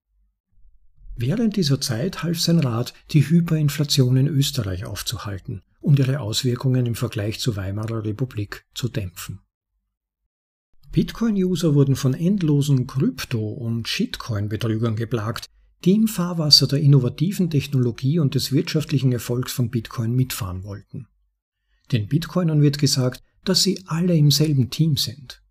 Während 1.15 1.55
dieser 1.55 1.81
Zeit 1.81 2.23
half 2.23 2.39
sein 2.39 2.59
Rat, 2.59 2.93
die 3.11 3.27
Hyperinflation 3.27 4.17
in 4.17 4.27
Österreich 4.27 4.85
aufzuhalten 4.85 5.61
und 5.79 5.99
ihre 5.99 6.19
Auswirkungen 6.19 6.85
im 6.85 6.95
Vergleich 6.95 7.39
zur 7.39 7.55
Weimarer 7.55 8.03
Republik 8.05 8.65
zu 8.73 8.87
dämpfen. 8.87 9.39
Bitcoin-User 10.91 11.73
wurden 11.73 11.95
von 11.95 12.13
endlosen 12.13 12.85
Krypto- 12.85 13.53
und 13.53 13.87
Shitcoin-Betrügern 13.87 14.95
geplagt, 14.95 15.45
die 15.85 15.93
im 15.93 16.07
Fahrwasser 16.07 16.67
der 16.67 16.79
innovativen 16.79 17.49
Technologie 17.49 18.19
und 18.19 18.35
des 18.35 18.51
wirtschaftlichen 18.51 19.11
Erfolgs 19.11 19.51
von 19.51 19.69
Bitcoin 19.69 20.13
mitfahren 20.13 20.63
wollten. 20.63 21.07
Den 21.91 22.07
Bitcoinern 22.07 22.61
wird 22.61 22.77
gesagt, 22.77 23.23
dass 23.43 23.63
sie 23.63 23.83
alle 23.87 24.15
im 24.15 24.31
selben 24.31 24.69
Team 24.69 24.97
sind. 24.97 25.41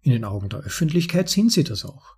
In 0.00 0.12
den 0.12 0.24
Augen 0.24 0.48
der 0.48 0.60
Öffentlichkeit 0.60 1.28
sind 1.28 1.52
sie 1.52 1.64
das 1.64 1.84
auch. 1.84 2.16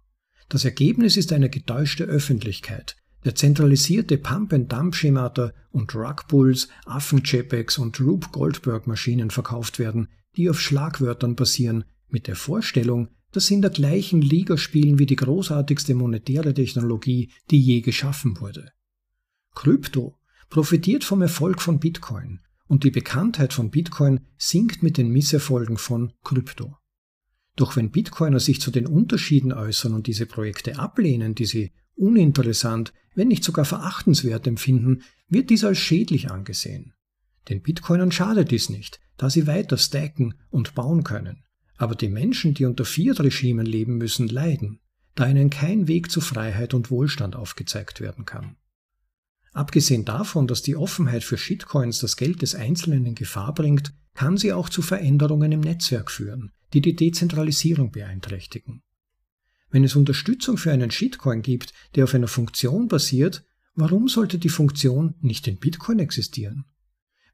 Das 0.49 0.65
Ergebnis 0.65 1.19
ist 1.19 1.33
eine 1.33 1.51
getäuschte 1.51 2.05
Öffentlichkeit, 2.05 2.97
der 3.25 3.35
zentralisierte 3.35 4.17
Pump-and-Dump-Schemata 4.17 5.53
und 5.71 5.95
Rugbulls, 5.95 6.69
Affen-JPEGs 6.87 7.77
und 7.77 8.01
Rube 8.01 8.29
Goldberg-Maschinen 8.33 9.31
verkauft 9.31 9.79
werden, 9.79 10.09
die 10.37 10.49
auf 10.49 10.61
Schlagwörtern 10.61 11.37
basieren, 11.37 11.85
mit 12.09 12.27
der 12.27 12.37
Vorstellung, 12.37 13.09
dass 13.33 13.49
sie 13.49 13.55
in 13.55 13.63
der 13.63 13.71
gleichen 13.71 14.23
Liga 14.23 14.57
spielen 14.57 14.99
wie 14.99 15.05
die 15.05 15.17
großartigste 15.17 15.95
monetäre 15.95 16.55
Technologie, 16.55 17.31
die 17.51 17.61
je 17.61 17.83
geschaffen 17.83 18.41
wurde. 18.41 18.73
Krypto 19.55 20.17
profitiert 20.49 21.05
vom 21.05 21.21
Erfolg 21.21 21.61
von 21.61 21.79
Bitcoin 21.79 22.41
und 22.69 22.85
die 22.85 22.91
Bekanntheit 22.91 23.53
von 23.53 23.71
Bitcoin 23.71 24.21
sinkt 24.39 24.83
mit 24.83 24.97
den 24.97 25.11
Misserfolgen 25.11 25.77
von 25.77 26.15
Krypto. 26.25 26.78
Doch 27.59 27.75
wenn 27.75 27.91
Bitcoiner 27.91 28.39
sich 28.39 28.61
zu 28.61 28.71
den 28.71 28.87
Unterschieden 28.87 29.53
äußern 29.53 29.93
und 29.93 30.07
diese 30.07 30.27
Projekte 30.27 30.79
ablehnen, 30.79 31.35
die 31.35 31.45
sie 31.45 31.73
uninteressant, 31.97 32.93
wenn 33.17 33.27
nicht 33.27 33.43
sogar 33.43 33.65
verachtenswert 33.65 34.47
empfinden, 34.47 35.03
wird 35.29 35.51
dies 35.51 35.65
als 35.65 35.79
schädlich 35.79 36.31
angesehen. 36.31 36.95
Den 37.49 37.61
Bitcoinern 37.61 38.13
schadet 38.13 38.53
dies 38.53 38.69
nicht, 38.69 39.01
da 39.17 39.29
sie 39.29 39.49
weiter 39.49 39.77
stacken 39.77 40.35
und 40.51 40.77
bauen 40.77 41.03
können. 41.03 41.43
Aber 41.77 41.97
die 41.97 42.09
Menschen, 42.09 42.55
die 42.55 42.65
unter 42.65 42.85
Fiat-Regimen 42.85 43.67
leben 43.67 43.99
müssen, 43.99 44.29
leiden, 44.29 44.79
da 45.17 45.29
ihnen 45.29 45.51
kein 45.51 45.89
Weg 45.89 46.13
zu 46.13 46.21
Freiheit 46.21 46.75
und 46.75 46.93
Wohlstand 46.93 47.35
aufgezeigt 47.35 48.01
werden 48.01 48.25
kann. 48.25 48.55
Abgesehen 49.53 50.05
davon, 50.05 50.47
dass 50.47 50.63
die 50.63 50.77
Offenheit 50.77 51.25
für 51.25 51.37
Shitcoins 51.39 51.99
das 51.99 52.17
Geld 52.17 52.41
des 52.41 52.55
Einzelnen 52.55 53.05
in 53.05 53.17
Gefahr 53.17 53.53
bringt, 53.53 53.95
kann 54.15 54.37
sie 54.37 54.53
auch 54.53 54.69
zu 54.69 54.81
Veränderungen 54.81 55.51
im 55.51 55.61
Netzwerk 55.61 56.13
führen, 56.13 56.53
die 56.73 56.81
die 56.81 56.97
Dezentralisierung 56.97 57.91
beeinträchtigen. 57.91 58.83
Wenn 59.71 59.85
es 59.85 59.97
Unterstützung 59.97 60.57
für 60.57 60.73
einen 60.73 60.91
Shitcoin 60.91 61.43
gibt, 61.43 61.73
der 61.95 62.05
auf 62.05 62.15
einer 62.15 62.29
Funktion 62.29 62.89
basiert, 62.89 63.45
warum 63.75 64.09
sollte 64.09 64.39
die 64.39 64.49
Funktion 64.49 65.15
nicht 65.21 65.47
in 65.47 65.59
Bitcoin 65.59 65.99
existieren? 65.99 66.65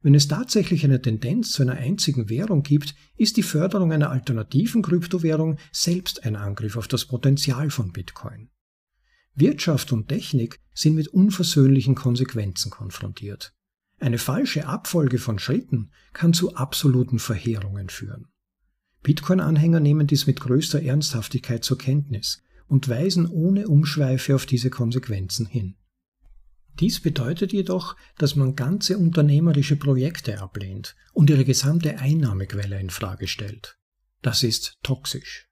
Wenn 0.01 0.13
es 0.13 0.27
tatsächlich 0.27 0.83
eine 0.83 1.01
Tendenz 1.01 1.51
zu 1.51 1.63
einer 1.63 1.77
einzigen 1.77 2.29
Währung 2.29 2.61
gibt, 2.61 2.93
ist 3.17 3.37
die 3.37 3.43
Förderung 3.43 3.91
einer 3.91 4.11
alternativen 4.11 4.83
Kryptowährung 4.83 5.57
selbst 5.71 6.25
ein 6.25 6.35
Angriff 6.35 6.77
auf 6.77 6.87
das 6.87 7.05
Potenzial 7.05 7.71
von 7.71 7.91
Bitcoin. 7.91 8.49
Wirtschaft 9.33 9.91
und 9.91 10.07
Technik 10.07 10.59
sind 10.73 10.95
mit 10.95 11.07
unversöhnlichen 11.07 11.95
Konsequenzen 11.95 12.69
konfrontiert. 12.69 13.53
Eine 13.99 14.17
falsche 14.17 14.67
Abfolge 14.67 15.17
von 15.17 15.39
Schritten 15.39 15.91
kann 16.13 16.33
zu 16.33 16.55
absoluten 16.55 17.17
Verheerungen 17.17 17.89
führen. 17.89 18.27
Bitcoin-Anhänger 19.05 19.79
nehmen 19.79 20.07
dies 20.07 20.25
mit 20.25 20.39
größter 20.39 20.81
Ernsthaftigkeit 20.81 21.63
zur 21.63 21.77
Kenntnis 21.77 22.41
und 22.67 22.89
weisen 22.89 23.29
ohne 23.29 23.67
Umschweife 23.67 24.33
auf 24.33 24.47
diese 24.47 24.71
Konsequenzen 24.71 25.45
hin. 25.45 25.75
Dies 26.79 26.99
bedeutet 26.99 27.53
jedoch, 27.53 27.95
dass 28.17 28.35
man 28.35 28.55
ganze 28.55 28.97
unternehmerische 28.97 29.75
Projekte 29.75 30.41
ablehnt 30.41 30.95
und 31.13 31.29
ihre 31.29 31.45
gesamte 31.45 31.99
Einnahmequelle 31.99 32.79
in 32.79 32.89
Frage 32.89 33.27
stellt. 33.27 33.77
Das 34.23 34.41
ist 34.41 34.79
toxisch. 34.81 35.49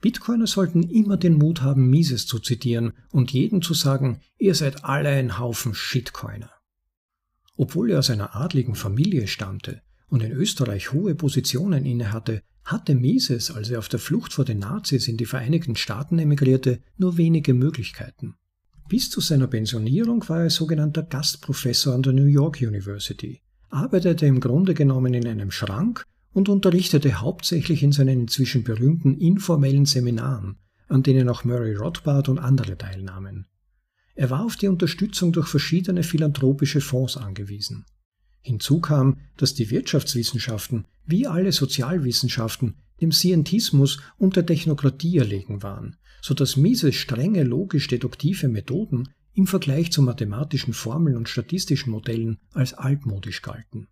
Bitcoiner 0.00 0.46
sollten 0.46 0.84
immer 0.84 1.16
den 1.16 1.34
Mut 1.34 1.62
haben, 1.62 1.90
Mises 1.90 2.26
zu 2.28 2.38
zitieren 2.38 2.92
und 3.10 3.32
jedem 3.32 3.60
zu 3.60 3.74
sagen, 3.74 4.20
ihr 4.38 4.54
seid 4.54 4.84
alle 4.84 5.08
ein 5.08 5.40
Haufen 5.40 5.74
Shitcoiner. 5.74 6.52
Obwohl 7.56 7.90
er 7.90 7.98
aus 7.98 8.10
einer 8.10 8.36
adligen 8.36 8.76
Familie 8.76 9.26
stammte 9.26 9.82
und 10.12 10.22
in 10.22 10.32
Österreich 10.32 10.92
hohe 10.92 11.14
Positionen 11.14 11.86
innehatte, 11.86 12.42
hatte 12.64 12.94
Mises, 12.94 13.50
als 13.50 13.70
er 13.70 13.78
auf 13.78 13.88
der 13.88 13.98
Flucht 13.98 14.34
vor 14.34 14.44
den 14.44 14.58
Nazis 14.58 15.08
in 15.08 15.16
die 15.16 15.24
Vereinigten 15.24 15.74
Staaten 15.74 16.18
emigrierte, 16.18 16.80
nur 16.98 17.16
wenige 17.16 17.54
Möglichkeiten. 17.54 18.34
Bis 18.90 19.08
zu 19.08 19.22
seiner 19.22 19.46
Pensionierung 19.46 20.28
war 20.28 20.42
er 20.42 20.50
sogenannter 20.50 21.02
Gastprofessor 21.02 21.94
an 21.94 22.02
der 22.02 22.12
New 22.12 22.26
York 22.26 22.58
University, 22.60 23.40
arbeitete 23.70 24.26
im 24.26 24.40
Grunde 24.40 24.74
genommen 24.74 25.14
in 25.14 25.26
einem 25.26 25.50
Schrank 25.50 26.04
und 26.34 26.50
unterrichtete 26.50 27.22
hauptsächlich 27.22 27.82
in 27.82 27.92
seinen 27.92 28.20
inzwischen 28.20 28.64
berühmten 28.64 29.16
informellen 29.16 29.86
Seminaren, 29.86 30.58
an 30.88 31.02
denen 31.02 31.26
auch 31.30 31.44
Murray 31.44 31.74
Rothbard 31.74 32.28
und 32.28 32.38
andere 32.38 32.76
teilnahmen. 32.76 33.46
Er 34.14 34.28
war 34.28 34.44
auf 34.44 34.56
die 34.56 34.68
Unterstützung 34.68 35.32
durch 35.32 35.48
verschiedene 35.48 36.02
philanthropische 36.02 36.82
Fonds 36.82 37.16
angewiesen. 37.16 37.86
Hinzu 38.42 38.80
kam, 38.80 39.18
dass 39.36 39.54
die 39.54 39.70
Wirtschaftswissenschaften, 39.70 40.86
wie 41.06 41.26
alle 41.26 41.52
Sozialwissenschaften, 41.52 42.76
dem 43.00 43.12
Scientismus 43.12 44.00
und 44.18 44.36
der 44.36 44.46
Technokratie 44.46 45.18
erlegen 45.18 45.62
waren, 45.62 45.96
so 46.20 46.34
dass 46.34 46.56
Mises 46.56 46.94
strenge 46.94 47.42
logisch-deduktive 47.42 48.48
Methoden 48.48 49.08
im 49.34 49.46
Vergleich 49.46 49.90
zu 49.90 50.02
mathematischen 50.02 50.74
Formeln 50.74 51.16
und 51.16 51.28
statistischen 51.28 51.90
Modellen 51.90 52.38
als 52.52 52.74
altmodisch 52.74 53.42
galten. 53.42 53.88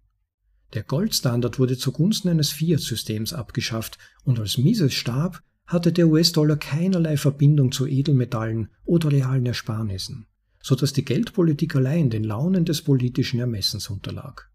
Der 0.75 0.85
Goldstandard 0.85 1.59
wurde 1.59 1.77
zugunsten 1.77 2.29
eines 2.29 2.51
Fiat-Systems 2.51 3.33
abgeschafft 3.33 3.99
und 4.23 4.39
als 4.39 4.59
Mises 4.59 4.95
starb, 4.95 5.43
hatte 5.67 5.93
der 5.93 6.09
US-Dollar 6.09 6.57
keinerlei 6.57 7.17
Verbindung 7.17 7.73
zu 7.73 7.87
Edelmetallen 7.87 8.69
oder 8.85 9.11
realen 9.11 9.47
Ersparnissen, 9.47 10.27
so 10.63 10.75
dass 10.75 10.93
die 10.93 11.05
Geldpolitik 11.05 11.75
allein 11.77 12.11
den 12.11 12.25
Launen 12.25 12.65
des 12.65 12.83
politischen 12.83 13.41
Ermessens 13.41 13.89
unterlag. 13.89 14.51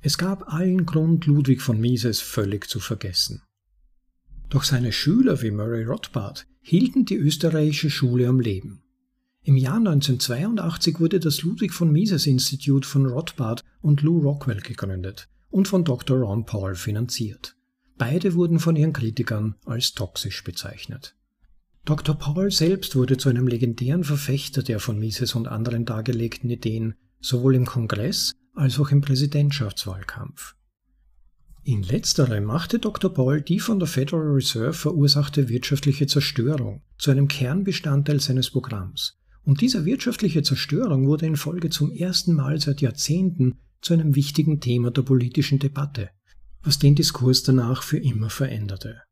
Es 0.00 0.18
gab 0.18 0.52
allen 0.52 0.86
Grund, 0.86 1.26
Ludwig 1.26 1.62
von 1.62 1.80
Mises 1.80 2.20
völlig 2.20 2.68
zu 2.68 2.80
vergessen. 2.80 3.42
Doch 4.48 4.62
seine 4.62 4.92
Schüler 4.92 5.42
wie 5.42 5.50
Murray 5.50 5.84
Rothbard 5.84 6.46
hielten 6.60 7.04
die 7.04 7.16
österreichische 7.16 7.90
Schule 7.90 8.28
am 8.28 8.40
Leben. 8.40 8.82
Im 9.42 9.56
Jahr 9.56 9.76
1982 9.76 11.00
wurde 11.00 11.20
das 11.20 11.42
Ludwig 11.42 11.72
von 11.72 11.92
Mises 11.92 12.26
Institut 12.26 12.86
von 12.86 13.06
Rothbard 13.06 13.62
und 13.80 14.02
Lou 14.02 14.18
Rockwell 14.20 14.60
gegründet 14.60 15.28
und 15.50 15.68
von 15.68 15.84
Dr. 15.84 16.18
Ron 16.18 16.44
Paul 16.44 16.74
finanziert. 16.74 17.56
Beide 17.98 18.34
wurden 18.34 18.58
von 18.58 18.76
ihren 18.76 18.92
Kritikern 18.92 19.54
als 19.64 19.92
toxisch 19.92 20.44
bezeichnet. 20.44 21.16
Dr. 21.86 22.16
Paul 22.16 22.50
selbst 22.50 22.96
wurde 22.96 23.16
zu 23.16 23.28
einem 23.28 23.46
legendären 23.46 24.02
Verfechter 24.02 24.64
der 24.64 24.80
von 24.80 24.98
Mises 24.98 25.36
und 25.36 25.46
anderen 25.46 25.84
dargelegten 25.84 26.50
Ideen, 26.50 26.96
sowohl 27.20 27.54
im 27.54 27.64
Kongress 27.64 28.32
als 28.54 28.80
auch 28.80 28.90
im 28.90 29.02
Präsidentschaftswahlkampf. 29.02 30.56
In 31.62 31.84
letzterem 31.84 32.42
machte 32.42 32.80
Dr. 32.80 33.14
Paul 33.14 33.40
die 33.40 33.60
von 33.60 33.78
der 33.78 33.86
Federal 33.86 34.32
Reserve 34.32 34.72
verursachte 34.72 35.48
wirtschaftliche 35.48 36.08
Zerstörung 36.08 36.82
zu 36.98 37.12
einem 37.12 37.28
Kernbestandteil 37.28 38.18
seines 38.18 38.50
Programms. 38.50 39.20
Und 39.44 39.60
diese 39.60 39.84
wirtschaftliche 39.84 40.42
Zerstörung 40.42 41.06
wurde 41.06 41.26
in 41.26 41.36
Folge 41.36 41.70
zum 41.70 41.92
ersten 41.92 42.34
Mal 42.34 42.60
seit 42.60 42.80
Jahrzehnten 42.80 43.60
zu 43.80 43.94
einem 43.94 44.16
wichtigen 44.16 44.60
Thema 44.60 44.90
der 44.90 45.02
politischen 45.02 45.60
Debatte, 45.60 46.10
was 46.64 46.80
den 46.80 46.96
Diskurs 46.96 47.44
danach 47.44 47.84
für 47.84 47.98
immer 47.98 48.28
veränderte. 48.28 49.05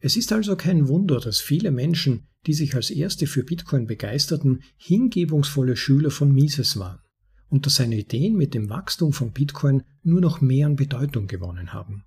Es 0.00 0.16
ist 0.16 0.32
also 0.32 0.54
kein 0.54 0.88
Wunder, 0.88 1.18
dass 1.18 1.40
viele 1.40 1.70
Menschen, 1.70 2.28
die 2.46 2.54
sich 2.54 2.74
als 2.74 2.90
erste 2.90 3.26
für 3.26 3.42
Bitcoin 3.42 3.86
begeisterten, 3.86 4.62
hingebungsvolle 4.76 5.76
Schüler 5.76 6.10
von 6.10 6.32
Mises 6.32 6.78
waren 6.78 7.00
und 7.48 7.66
dass 7.66 7.76
seine 7.76 7.98
Ideen 7.98 8.36
mit 8.36 8.54
dem 8.54 8.68
Wachstum 8.70 9.12
von 9.12 9.32
Bitcoin 9.32 9.82
nur 10.02 10.20
noch 10.20 10.40
mehr 10.40 10.66
an 10.66 10.76
Bedeutung 10.76 11.26
gewonnen 11.26 11.72
haben. 11.72 12.04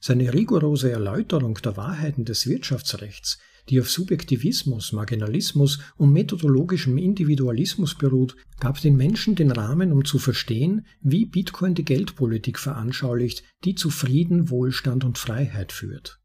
Seine 0.00 0.32
rigorose 0.32 0.90
Erläuterung 0.90 1.54
der 1.62 1.76
Wahrheiten 1.76 2.24
des 2.24 2.46
Wirtschaftsrechts, 2.46 3.38
die 3.68 3.80
auf 3.80 3.90
Subjektivismus, 3.90 4.92
Marginalismus 4.92 5.80
und 5.96 6.12
methodologischem 6.12 6.96
Individualismus 6.96 7.96
beruht, 7.96 8.36
gab 8.60 8.80
den 8.80 8.96
Menschen 8.96 9.34
den 9.34 9.50
Rahmen, 9.50 9.92
um 9.92 10.04
zu 10.04 10.18
verstehen, 10.18 10.86
wie 11.02 11.26
Bitcoin 11.26 11.74
die 11.74 11.84
Geldpolitik 11.84 12.58
veranschaulicht, 12.58 13.42
die 13.64 13.74
zu 13.74 13.90
Frieden, 13.90 14.50
Wohlstand 14.50 15.04
und 15.04 15.18
Freiheit 15.18 15.72
führt. 15.72 16.20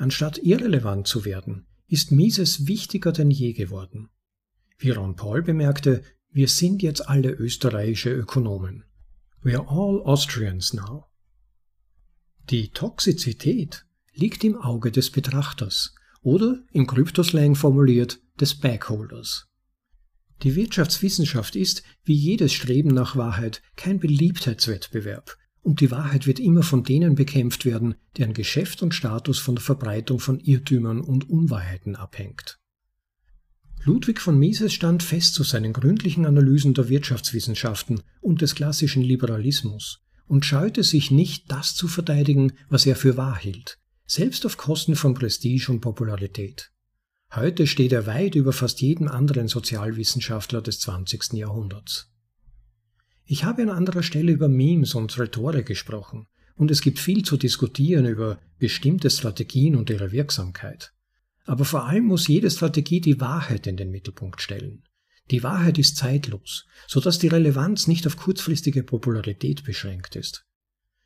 Anstatt 0.00 0.38
irrelevant 0.38 1.06
zu 1.06 1.26
werden, 1.26 1.66
ist 1.86 2.10
Mises 2.10 2.66
wichtiger 2.66 3.12
denn 3.12 3.30
je 3.30 3.52
geworden. 3.52 4.08
Wie 4.78 4.92
Ron 4.92 5.14
Paul 5.14 5.42
bemerkte, 5.42 6.02
wir 6.30 6.48
sind 6.48 6.80
jetzt 6.80 7.06
alle 7.06 7.32
österreichische 7.32 8.10
Ökonomen. 8.10 8.84
We 9.42 9.58
are 9.58 9.68
all 9.68 10.00
Austrians 10.00 10.72
now. 10.72 11.04
Die 12.48 12.70
Toxizität 12.70 13.84
liegt 14.14 14.42
im 14.42 14.56
Auge 14.56 14.90
des 14.90 15.10
Betrachters 15.10 15.94
oder 16.22 16.64
im 16.72 16.86
Kryptoslang 16.86 17.54
formuliert 17.54 18.20
des 18.40 18.54
Backholders. 18.54 19.48
Die 20.44 20.56
Wirtschaftswissenschaft 20.56 21.56
ist, 21.56 21.82
wie 22.04 22.14
jedes 22.14 22.54
Streben 22.54 22.94
nach 22.94 23.16
Wahrheit, 23.16 23.60
kein 23.76 24.00
Beliebtheitswettbewerb, 24.00 25.36
und 25.62 25.80
die 25.80 25.90
Wahrheit 25.90 26.26
wird 26.26 26.40
immer 26.40 26.62
von 26.62 26.84
denen 26.84 27.14
bekämpft 27.14 27.64
werden, 27.64 27.94
deren 28.16 28.32
Geschäft 28.32 28.82
und 28.82 28.94
Status 28.94 29.38
von 29.38 29.56
der 29.56 29.64
Verbreitung 29.64 30.20
von 30.20 30.40
Irrtümern 30.40 31.00
und 31.00 31.28
Unwahrheiten 31.28 31.96
abhängt. 31.96 32.58
Ludwig 33.82 34.20
von 34.20 34.38
Mises 34.38 34.74
stand 34.74 35.02
fest 35.02 35.34
zu 35.34 35.42
seinen 35.42 35.72
gründlichen 35.72 36.26
Analysen 36.26 36.74
der 36.74 36.88
Wirtschaftswissenschaften 36.88 38.02
und 38.20 38.42
des 38.42 38.54
klassischen 38.54 39.02
Liberalismus 39.02 40.02
und 40.26 40.44
scheute 40.44 40.84
sich 40.84 41.10
nicht, 41.10 41.50
das 41.50 41.74
zu 41.74 41.88
verteidigen, 41.88 42.52
was 42.68 42.84
er 42.84 42.94
für 42.94 43.16
wahr 43.16 43.38
hielt, 43.38 43.78
selbst 44.06 44.44
auf 44.44 44.56
Kosten 44.56 44.96
von 44.96 45.14
Prestige 45.14 45.72
und 45.72 45.80
Popularität. 45.80 46.70
Heute 47.34 47.66
steht 47.66 47.92
er 47.92 48.06
weit 48.06 48.34
über 48.34 48.52
fast 48.52 48.80
jedem 48.80 49.08
anderen 49.08 49.48
Sozialwissenschaftler 49.48 50.60
des 50.60 50.80
20. 50.80 51.34
Jahrhunderts. 51.34 52.09
Ich 53.32 53.44
habe 53.44 53.62
an 53.62 53.70
anderer 53.70 54.02
Stelle 54.02 54.32
über 54.32 54.48
Memes 54.48 54.96
und 54.96 55.16
Rhetorik 55.16 55.64
gesprochen, 55.64 56.26
und 56.56 56.68
es 56.72 56.80
gibt 56.80 56.98
viel 56.98 57.24
zu 57.24 57.36
diskutieren 57.36 58.04
über 58.04 58.40
bestimmte 58.58 59.08
Strategien 59.08 59.76
und 59.76 59.88
ihre 59.88 60.10
Wirksamkeit. 60.10 60.92
Aber 61.44 61.64
vor 61.64 61.86
allem 61.86 62.06
muss 62.06 62.26
jede 62.26 62.50
Strategie 62.50 63.00
die 63.00 63.20
Wahrheit 63.20 63.68
in 63.68 63.76
den 63.76 63.92
Mittelpunkt 63.92 64.42
stellen. 64.42 64.82
Die 65.30 65.44
Wahrheit 65.44 65.78
ist 65.78 65.96
zeitlos, 65.96 66.66
so 66.88 66.98
dass 66.98 67.20
die 67.20 67.28
Relevanz 67.28 67.86
nicht 67.86 68.04
auf 68.08 68.16
kurzfristige 68.16 68.82
Popularität 68.82 69.62
beschränkt 69.62 70.16
ist. 70.16 70.44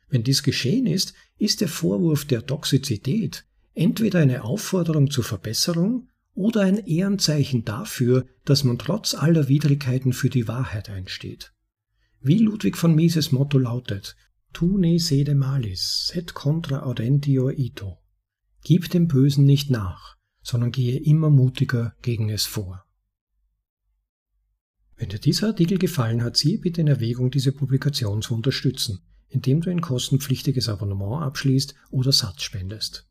Wenn 0.09 0.23
dies 0.23 0.41
geschehen 0.41 0.87
ist, 0.87 1.13
ist 1.37 1.61
der 1.61 1.67
Vorwurf 1.67 2.25
der 2.25 2.43
Toxizität 2.43 3.45
entweder 3.75 4.17
eine 4.17 4.43
Aufforderung 4.43 5.11
zur 5.11 5.25
Verbesserung 5.25 6.09
oder 6.33 6.61
ein 6.61 6.87
Ehrenzeichen 6.87 7.65
dafür, 7.65 8.25
dass 8.45 8.63
man 8.63 8.79
trotz 8.79 9.13
aller 9.13 9.47
Widrigkeiten 9.47 10.11
für 10.11 10.31
die 10.31 10.47
Wahrheit 10.47 10.89
einsteht. 10.89 11.51
Wie 12.27 12.39
Ludwig 12.39 12.75
von 12.75 12.95
Mises 12.95 13.31
Motto 13.31 13.59
lautet, 13.59 14.15
Tu 14.51 14.79
ne 14.79 14.97
sede 14.97 15.35
malis, 15.35 16.07
sed 16.07 16.33
contra 16.33 16.81
audentio 16.81 17.51
ito. 17.51 17.99
Gib 18.63 18.89
dem 18.89 19.07
Bösen 19.07 19.45
nicht 19.45 19.69
nach, 19.69 20.15
sondern 20.41 20.71
gehe 20.71 20.97
immer 20.97 21.29
mutiger 21.29 21.93
gegen 22.01 22.31
es 22.31 22.47
vor. 22.47 22.83
Wenn 24.95 25.09
dir 25.09 25.19
dieser 25.19 25.49
Artikel 25.49 25.77
gefallen 25.77 26.23
hat, 26.23 26.35
ziehe 26.35 26.57
bitte 26.57 26.81
in 26.81 26.87
Erwägung, 26.87 27.29
diese 27.29 27.51
Publikation 27.51 28.23
zu 28.23 28.33
unterstützen, 28.33 29.05
indem 29.27 29.61
du 29.61 29.69
ein 29.69 29.81
kostenpflichtiges 29.81 30.67
Abonnement 30.67 31.21
abschließt 31.21 31.75
oder 31.91 32.11
Satz 32.11 32.41
spendest. 32.41 33.07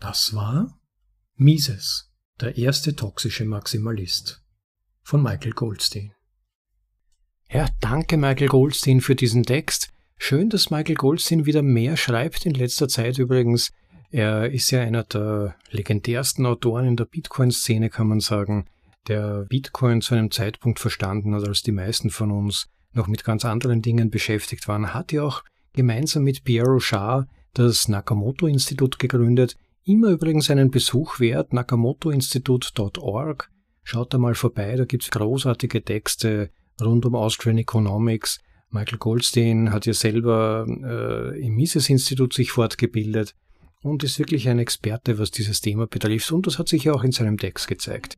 Das 0.00 0.34
war 0.34 0.80
Mises, 1.36 2.12
der 2.40 2.58
erste 2.58 2.96
toxische 2.96 3.44
Maximalist 3.44 4.42
von 5.02 5.22
Michael 5.22 5.52
Goldstein. 5.52 6.12
Ja, 7.50 7.66
danke 7.80 8.16
Michael 8.16 8.48
Goldstein 8.48 9.00
für 9.00 9.14
diesen 9.14 9.44
Text. 9.44 9.90
Schön, 10.18 10.50
dass 10.50 10.70
Michael 10.70 10.96
Goldstein 10.96 11.46
wieder 11.46 11.62
mehr 11.62 11.96
schreibt 11.96 12.46
in 12.46 12.54
letzter 12.54 12.88
Zeit 12.88 13.18
übrigens. 13.18 13.72
Er 14.10 14.50
ist 14.50 14.70
ja 14.70 14.80
einer 14.80 15.04
der 15.04 15.56
legendärsten 15.70 16.46
Autoren 16.46 16.86
in 16.86 16.96
der 16.96 17.04
Bitcoin-Szene, 17.04 17.90
kann 17.90 18.08
man 18.08 18.20
sagen, 18.20 18.66
der 19.08 19.46
Bitcoin 19.48 20.00
zu 20.00 20.14
einem 20.14 20.30
Zeitpunkt 20.30 20.80
verstanden 20.80 21.34
hat, 21.34 21.46
als 21.46 21.62
die 21.62 21.72
meisten 21.72 22.10
von 22.10 22.30
uns 22.30 22.68
noch 22.92 23.06
mit 23.06 23.24
ganz 23.24 23.44
anderen 23.44 23.82
Dingen 23.82 24.10
beschäftigt 24.10 24.66
waren, 24.68 24.94
hat 24.94 25.12
ja 25.12 25.22
auch 25.22 25.44
gemeinsam 25.74 26.24
mit 26.24 26.44
Pierre 26.44 26.68
Rochard 26.68 27.28
das 27.52 27.88
Nakamoto-Institut 27.88 28.98
gegründet, 28.98 29.56
Immer 29.88 30.08
übrigens 30.08 30.50
einen 30.50 30.72
Besuch 30.72 31.20
wert, 31.20 31.52
nakamotoinstitut.org. 31.52 33.50
Schaut 33.84 34.12
da 34.12 34.18
mal 34.18 34.34
vorbei, 34.34 34.74
da 34.74 34.84
gibt's 34.84 35.12
großartige 35.12 35.84
Texte 35.84 36.50
rund 36.80 37.06
um 37.06 37.14
Austrian 37.14 37.58
Economics. 37.58 38.38
Michael 38.70 38.98
Goldstein 38.98 39.72
hat 39.72 39.86
ja 39.86 39.94
selber 39.94 40.66
äh, 40.68 41.40
im 41.40 41.54
Mises-Institut 41.54 42.34
sich 42.34 42.50
fortgebildet 42.50 43.34
und 43.82 44.02
ist 44.02 44.18
wirklich 44.18 44.48
ein 44.48 44.58
Experte, 44.58 45.18
was 45.18 45.30
dieses 45.30 45.60
Thema 45.60 45.86
betrifft. 45.86 46.30
Und 46.32 46.46
das 46.46 46.58
hat 46.58 46.68
sich 46.68 46.84
ja 46.84 46.92
auch 46.92 47.04
in 47.04 47.12
seinem 47.12 47.38
Text 47.38 47.68
gezeigt. 47.68 48.16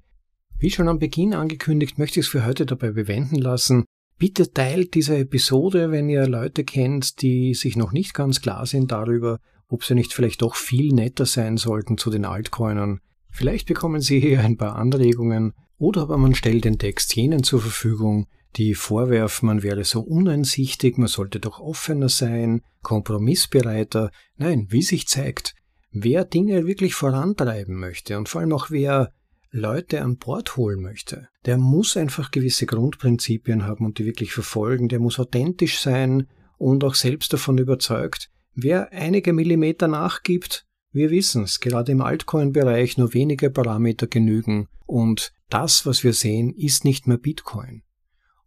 Wie 0.58 0.70
schon 0.70 0.88
am 0.88 0.98
Beginn 0.98 1.34
angekündigt, 1.34 1.98
möchte 1.98 2.18
ich 2.18 2.26
es 2.26 2.32
für 2.32 2.44
heute 2.44 2.66
dabei 2.66 2.90
bewenden 2.90 3.36
lassen. 3.36 3.84
Bitte 4.18 4.52
teilt 4.52 4.94
diese 4.94 5.16
Episode, 5.16 5.92
wenn 5.92 6.08
ihr 6.08 6.26
Leute 6.26 6.64
kennt, 6.64 7.22
die 7.22 7.54
sich 7.54 7.76
noch 7.76 7.92
nicht 7.92 8.14
ganz 8.14 8.40
klar 8.40 8.66
sind 8.66 8.90
darüber, 8.90 9.38
ob 9.68 9.84
sie 9.84 9.94
nicht 9.94 10.12
vielleicht 10.12 10.42
doch 10.42 10.56
viel 10.56 10.92
netter 10.92 11.26
sein 11.26 11.56
sollten 11.56 11.98
zu 11.98 12.10
den 12.10 12.24
Altcoinern. 12.24 12.98
Vielleicht 13.30 13.68
bekommen 13.68 14.00
sie 14.00 14.18
hier 14.18 14.40
ein 14.40 14.56
paar 14.56 14.74
Anregungen 14.74 15.52
oder 15.76 16.02
aber 16.02 16.18
man 16.18 16.34
stellt 16.34 16.64
den 16.64 16.78
Text 16.78 17.14
jenen 17.14 17.44
zur 17.44 17.60
Verfügung, 17.60 18.26
die 18.56 18.74
vorwerfen, 18.74 19.46
man 19.46 19.62
wäre 19.62 19.84
so 19.84 20.00
uneinsichtig, 20.00 20.98
man 20.98 21.08
sollte 21.08 21.40
doch 21.40 21.60
offener 21.60 22.08
sein, 22.08 22.62
kompromissbereiter. 22.82 24.10
Nein, 24.36 24.66
wie 24.70 24.82
sich 24.82 25.06
zeigt, 25.06 25.54
wer 25.90 26.24
Dinge 26.24 26.66
wirklich 26.66 26.94
vorantreiben 26.94 27.78
möchte 27.78 28.16
und 28.16 28.28
vor 28.28 28.40
allem 28.40 28.52
auch 28.52 28.70
wer 28.70 29.12
Leute 29.50 30.02
an 30.02 30.18
Bord 30.18 30.56
holen 30.56 30.82
möchte, 30.82 31.28
der 31.46 31.56
muss 31.56 31.96
einfach 31.96 32.30
gewisse 32.30 32.66
Grundprinzipien 32.66 33.64
haben 33.64 33.86
und 33.86 33.98
die 33.98 34.04
wirklich 34.04 34.32
verfolgen, 34.32 34.88
der 34.88 35.00
muss 35.00 35.18
authentisch 35.18 35.78
sein 35.78 36.26
und 36.58 36.84
auch 36.84 36.94
selbst 36.94 37.32
davon 37.32 37.56
überzeugt, 37.56 38.30
wer 38.54 38.92
einige 38.92 39.32
Millimeter 39.32 39.88
nachgibt, 39.88 40.66
wir 40.90 41.10
wissen 41.10 41.44
es, 41.44 41.60
gerade 41.60 41.92
im 41.92 42.00
Altcoin-Bereich 42.00 42.98
nur 42.98 43.14
wenige 43.14 43.50
Parameter 43.50 44.06
genügen 44.06 44.68
und 44.84 45.32
das, 45.48 45.86
was 45.86 46.04
wir 46.04 46.12
sehen, 46.12 46.52
ist 46.54 46.84
nicht 46.84 47.06
mehr 47.06 47.18
Bitcoin 47.18 47.82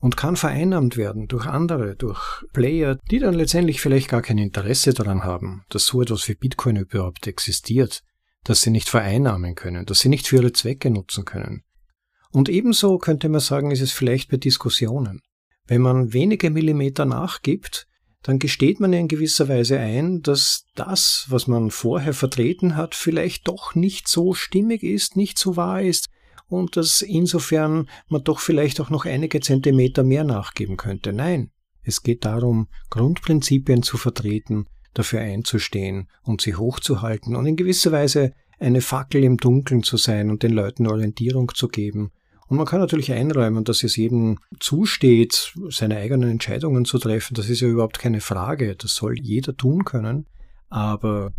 und 0.02 0.18
kann 0.18 0.36
vereinnahmt 0.36 0.98
werden 0.98 1.28
durch 1.30 1.46
andere, 1.46 1.96
durch 1.96 2.44
Player, 2.52 2.98
die 3.10 3.20
dann 3.20 3.36
letztendlich 3.36 3.80
vielleicht 3.80 4.10
gar 4.10 4.22
kein 4.22 4.38
Interesse 4.38 4.94
daran 4.94 5.24
haben, 5.24 5.64
dass 5.70 5.86
so 5.86 6.02
etwas 6.02 6.28
wie 6.28 6.36
Bitcoin 6.36 6.76
überhaupt 6.76 7.28
existiert 7.28 8.04
das 8.44 8.62
sie 8.62 8.72
nicht 8.72 8.90
vereinnahmen 8.90 9.56
können, 9.56 9.86
das 9.86 10.00
sie 10.00 10.10
nicht 10.10 10.28
für 10.28 10.38
ihre 10.38 10.54
Zwecke 10.54 10.90
nutzen 10.90 11.26
können. 11.26 11.64
Und 12.32 12.50
ebenso 12.50 12.98
könnte 12.98 13.30
man 13.30 13.42
sagen, 13.42 13.72
ist 13.72 13.82
es 13.82 13.92
vielleicht 13.92 14.32
bei 14.32 14.38
Diskussionen. 14.38 15.22
Wenn 15.68 15.82
man 15.82 16.14
wenige 16.14 16.50
Millimeter 16.50 17.06
nachgibt, 17.06 17.88
dann 18.24 18.40
gesteht 18.40 18.80
man 18.80 18.94
in 18.94 19.08
gewisser 19.08 19.50
Weise 19.50 19.80
ein, 19.80 20.22
dass 20.22 20.66
das, 20.76 21.26
was 21.30 21.48
man 21.48 21.72
vorher 21.72 22.14
vertreten 22.14 22.76
hat, 22.76 22.96
vielleicht 22.96 23.48
doch 23.48 23.76
nicht 23.76 24.08
so 24.08 24.34
stimmig 24.34 24.84
ist, 24.84 25.16
nicht 25.16 25.38
so 25.38 25.56
wahr 25.56 25.82
ist 25.82 26.08
und 26.52 26.76
dass 26.76 27.02
insofern 27.02 27.90
man 28.10 28.24
doch 28.24 28.40
vielleicht 28.40 28.82
auch 28.82 28.90
noch 28.90 29.06
einige 29.06 29.40
Zentimeter 29.40 30.04
mehr 30.04 30.26
nachgeben 30.26 30.76
könnte. 30.76 31.14
Nein, 31.14 31.52
es 31.82 32.04
geht 32.04 32.26
darum, 32.26 32.68
Grundprinzipien 32.90 33.84
zu 33.84 33.98
vertreten, 33.98 34.66
dafür 34.94 35.22
einzustehen 35.22 36.10
und 36.24 36.42
sie 36.42 36.56
hochzuhalten 36.56 37.36
und 37.38 37.46
in 37.46 37.56
gewisser 37.56 37.94
Weise 37.94 38.34
eine 38.60 38.82
Fackel 38.82 39.24
im 39.24 39.38
Dunkeln 39.38 39.82
zu 39.82 39.96
sein 39.96 40.30
und 40.30 40.44
den 40.44 40.52
Leuten 40.52 40.88
Orientierung 40.88 41.52
zu 41.56 41.70
geben. 41.70 42.12
Und 42.48 42.58
man 42.58 42.66
kann 42.66 42.82
natürlich 42.82 43.14
einräumen, 43.14 43.64
dass 43.64 43.82
es 43.82 43.96
jedem 43.96 44.38
zusteht, 44.60 45.54
seine 45.70 45.96
eigenen 45.96 46.30
Entscheidungen 46.30 46.84
zu 46.84 47.00
treffen. 47.00 47.34
Das 47.34 47.50
ist 47.50 47.62
ja 47.62 47.70
überhaupt 47.70 47.98
keine 47.98 48.20
Frage. 48.20 48.76
Das 48.76 48.94
soll 48.94 49.18
jeder 49.18 49.56
tun 49.56 49.86
können. 49.86 50.28
Aber 50.68 51.32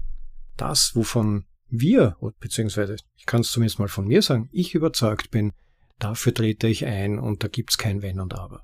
das, 0.57 0.97
wovon 0.97 1.45
wir, 1.73 2.17
beziehungsweise 2.39 2.97
ich 3.17 3.25
kann 3.27 3.41
es 3.41 3.51
zumindest 3.51 3.79
mal 3.79 3.89
von 3.89 4.07
mir 4.07 4.21
sagen, 4.23 4.49
ich 4.53 4.75
überzeugt 4.75 5.31
bin, 5.31 5.53
dafür 5.99 6.35
trete 6.35 6.69
ich 6.69 6.85
ein 6.85 7.19
und 7.19 7.43
da 7.43 7.49
gibt's 7.49 7.79
kein 7.79 8.03
Wenn 8.03 8.21
und 8.21 8.35
Aber. 8.35 8.63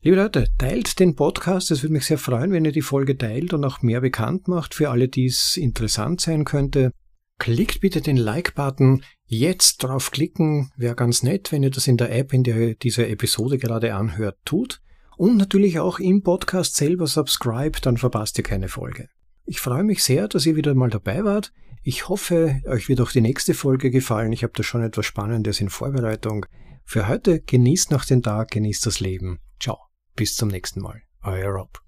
Liebe 0.00 0.16
Leute, 0.16 0.46
teilt 0.56 0.98
den 0.98 1.14
Podcast. 1.14 1.70
Es 1.70 1.82
würde 1.82 1.92
mich 1.92 2.06
sehr 2.06 2.18
freuen, 2.18 2.52
wenn 2.52 2.64
ihr 2.64 2.72
die 2.72 2.80
Folge 2.80 3.18
teilt 3.18 3.52
und 3.52 3.64
auch 3.64 3.82
mehr 3.82 4.00
bekannt 4.00 4.48
macht 4.48 4.74
für 4.74 4.90
alle, 4.90 5.08
die 5.08 5.26
es 5.26 5.56
interessant 5.56 6.20
sein 6.20 6.44
könnte. 6.44 6.92
Klickt 7.38 7.80
bitte 7.80 8.00
den 8.00 8.16
Like-Button. 8.16 9.02
Jetzt 9.26 9.82
drauf 9.82 10.10
klicken. 10.10 10.70
Wäre 10.76 10.94
ganz 10.94 11.22
nett, 11.22 11.52
wenn 11.52 11.62
ihr 11.62 11.70
das 11.70 11.86
in 11.86 11.96
der 11.96 12.16
App, 12.16 12.32
in 12.32 12.44
der 12.44 12.56
ihr 12.56 12.74
diese 12.76 13.06
Episode 13.08 13.58
gerade 13.58 13.94
anhört, 13.94 14.38
tut. 14.44 14.80
Und 15.16 15.36
natürlich 15.36 15.80
auch 15.80 15.98
im 15.98 16.22
Podcast 16.22 16.76
selber 16.76 17.06
subscribe, 17.06 17.80
dann 17.80 17.96
verpasst 17.96 18.38
ihr 18.38 18.44
keine 18.44 18.68
Folge. 18.68 19.08
Ich 19.46 19.60
freue 19.60 19.84
mich 19.84 20.02
sehr, 20.02 20.26
dass 20.26 20.44
ihr 20.44 20.56
wieder 20.56 20.74
mal 20.74 20.90
dabei 20.90 21.24
wart. 21.24 21.52
Ich 21.84 22.08
hoffe, 22.08 22.60
euch 22.66 22.88
wird 22.88 23.00
auch 23.00 23.12
die 23.12 23.20
nächste 23.20 23.54
Folge 23.54 23.92
gefallen. 23.92 24.32
Ich 24.32 24.42
habe 24.42 24.52
da 24.56 24.64
schon 24.64 24.82
etwas 24.82 25.06
Spannendes 25.06 25.60
in 25.60 25.70
Vorbereitung. 25.70 26.46
Für 26.84 27.06
heute 27.06 27.40
genießt 27.40 27.92
noch 27.92 28.04
den 28.04 28.24
Tag, 28.24 28.50
genießt 28.50 28.84
das 28.86 28.98
Leben. 28.98 29.38
Ciao, 29.60 29.78
bis 30.16 30.34
zum 30.34 30.48
nächsten 30.48 30.80
Mal. 30.80 31.02
Euer 31.22 31.50
Rob. 31.50 31.80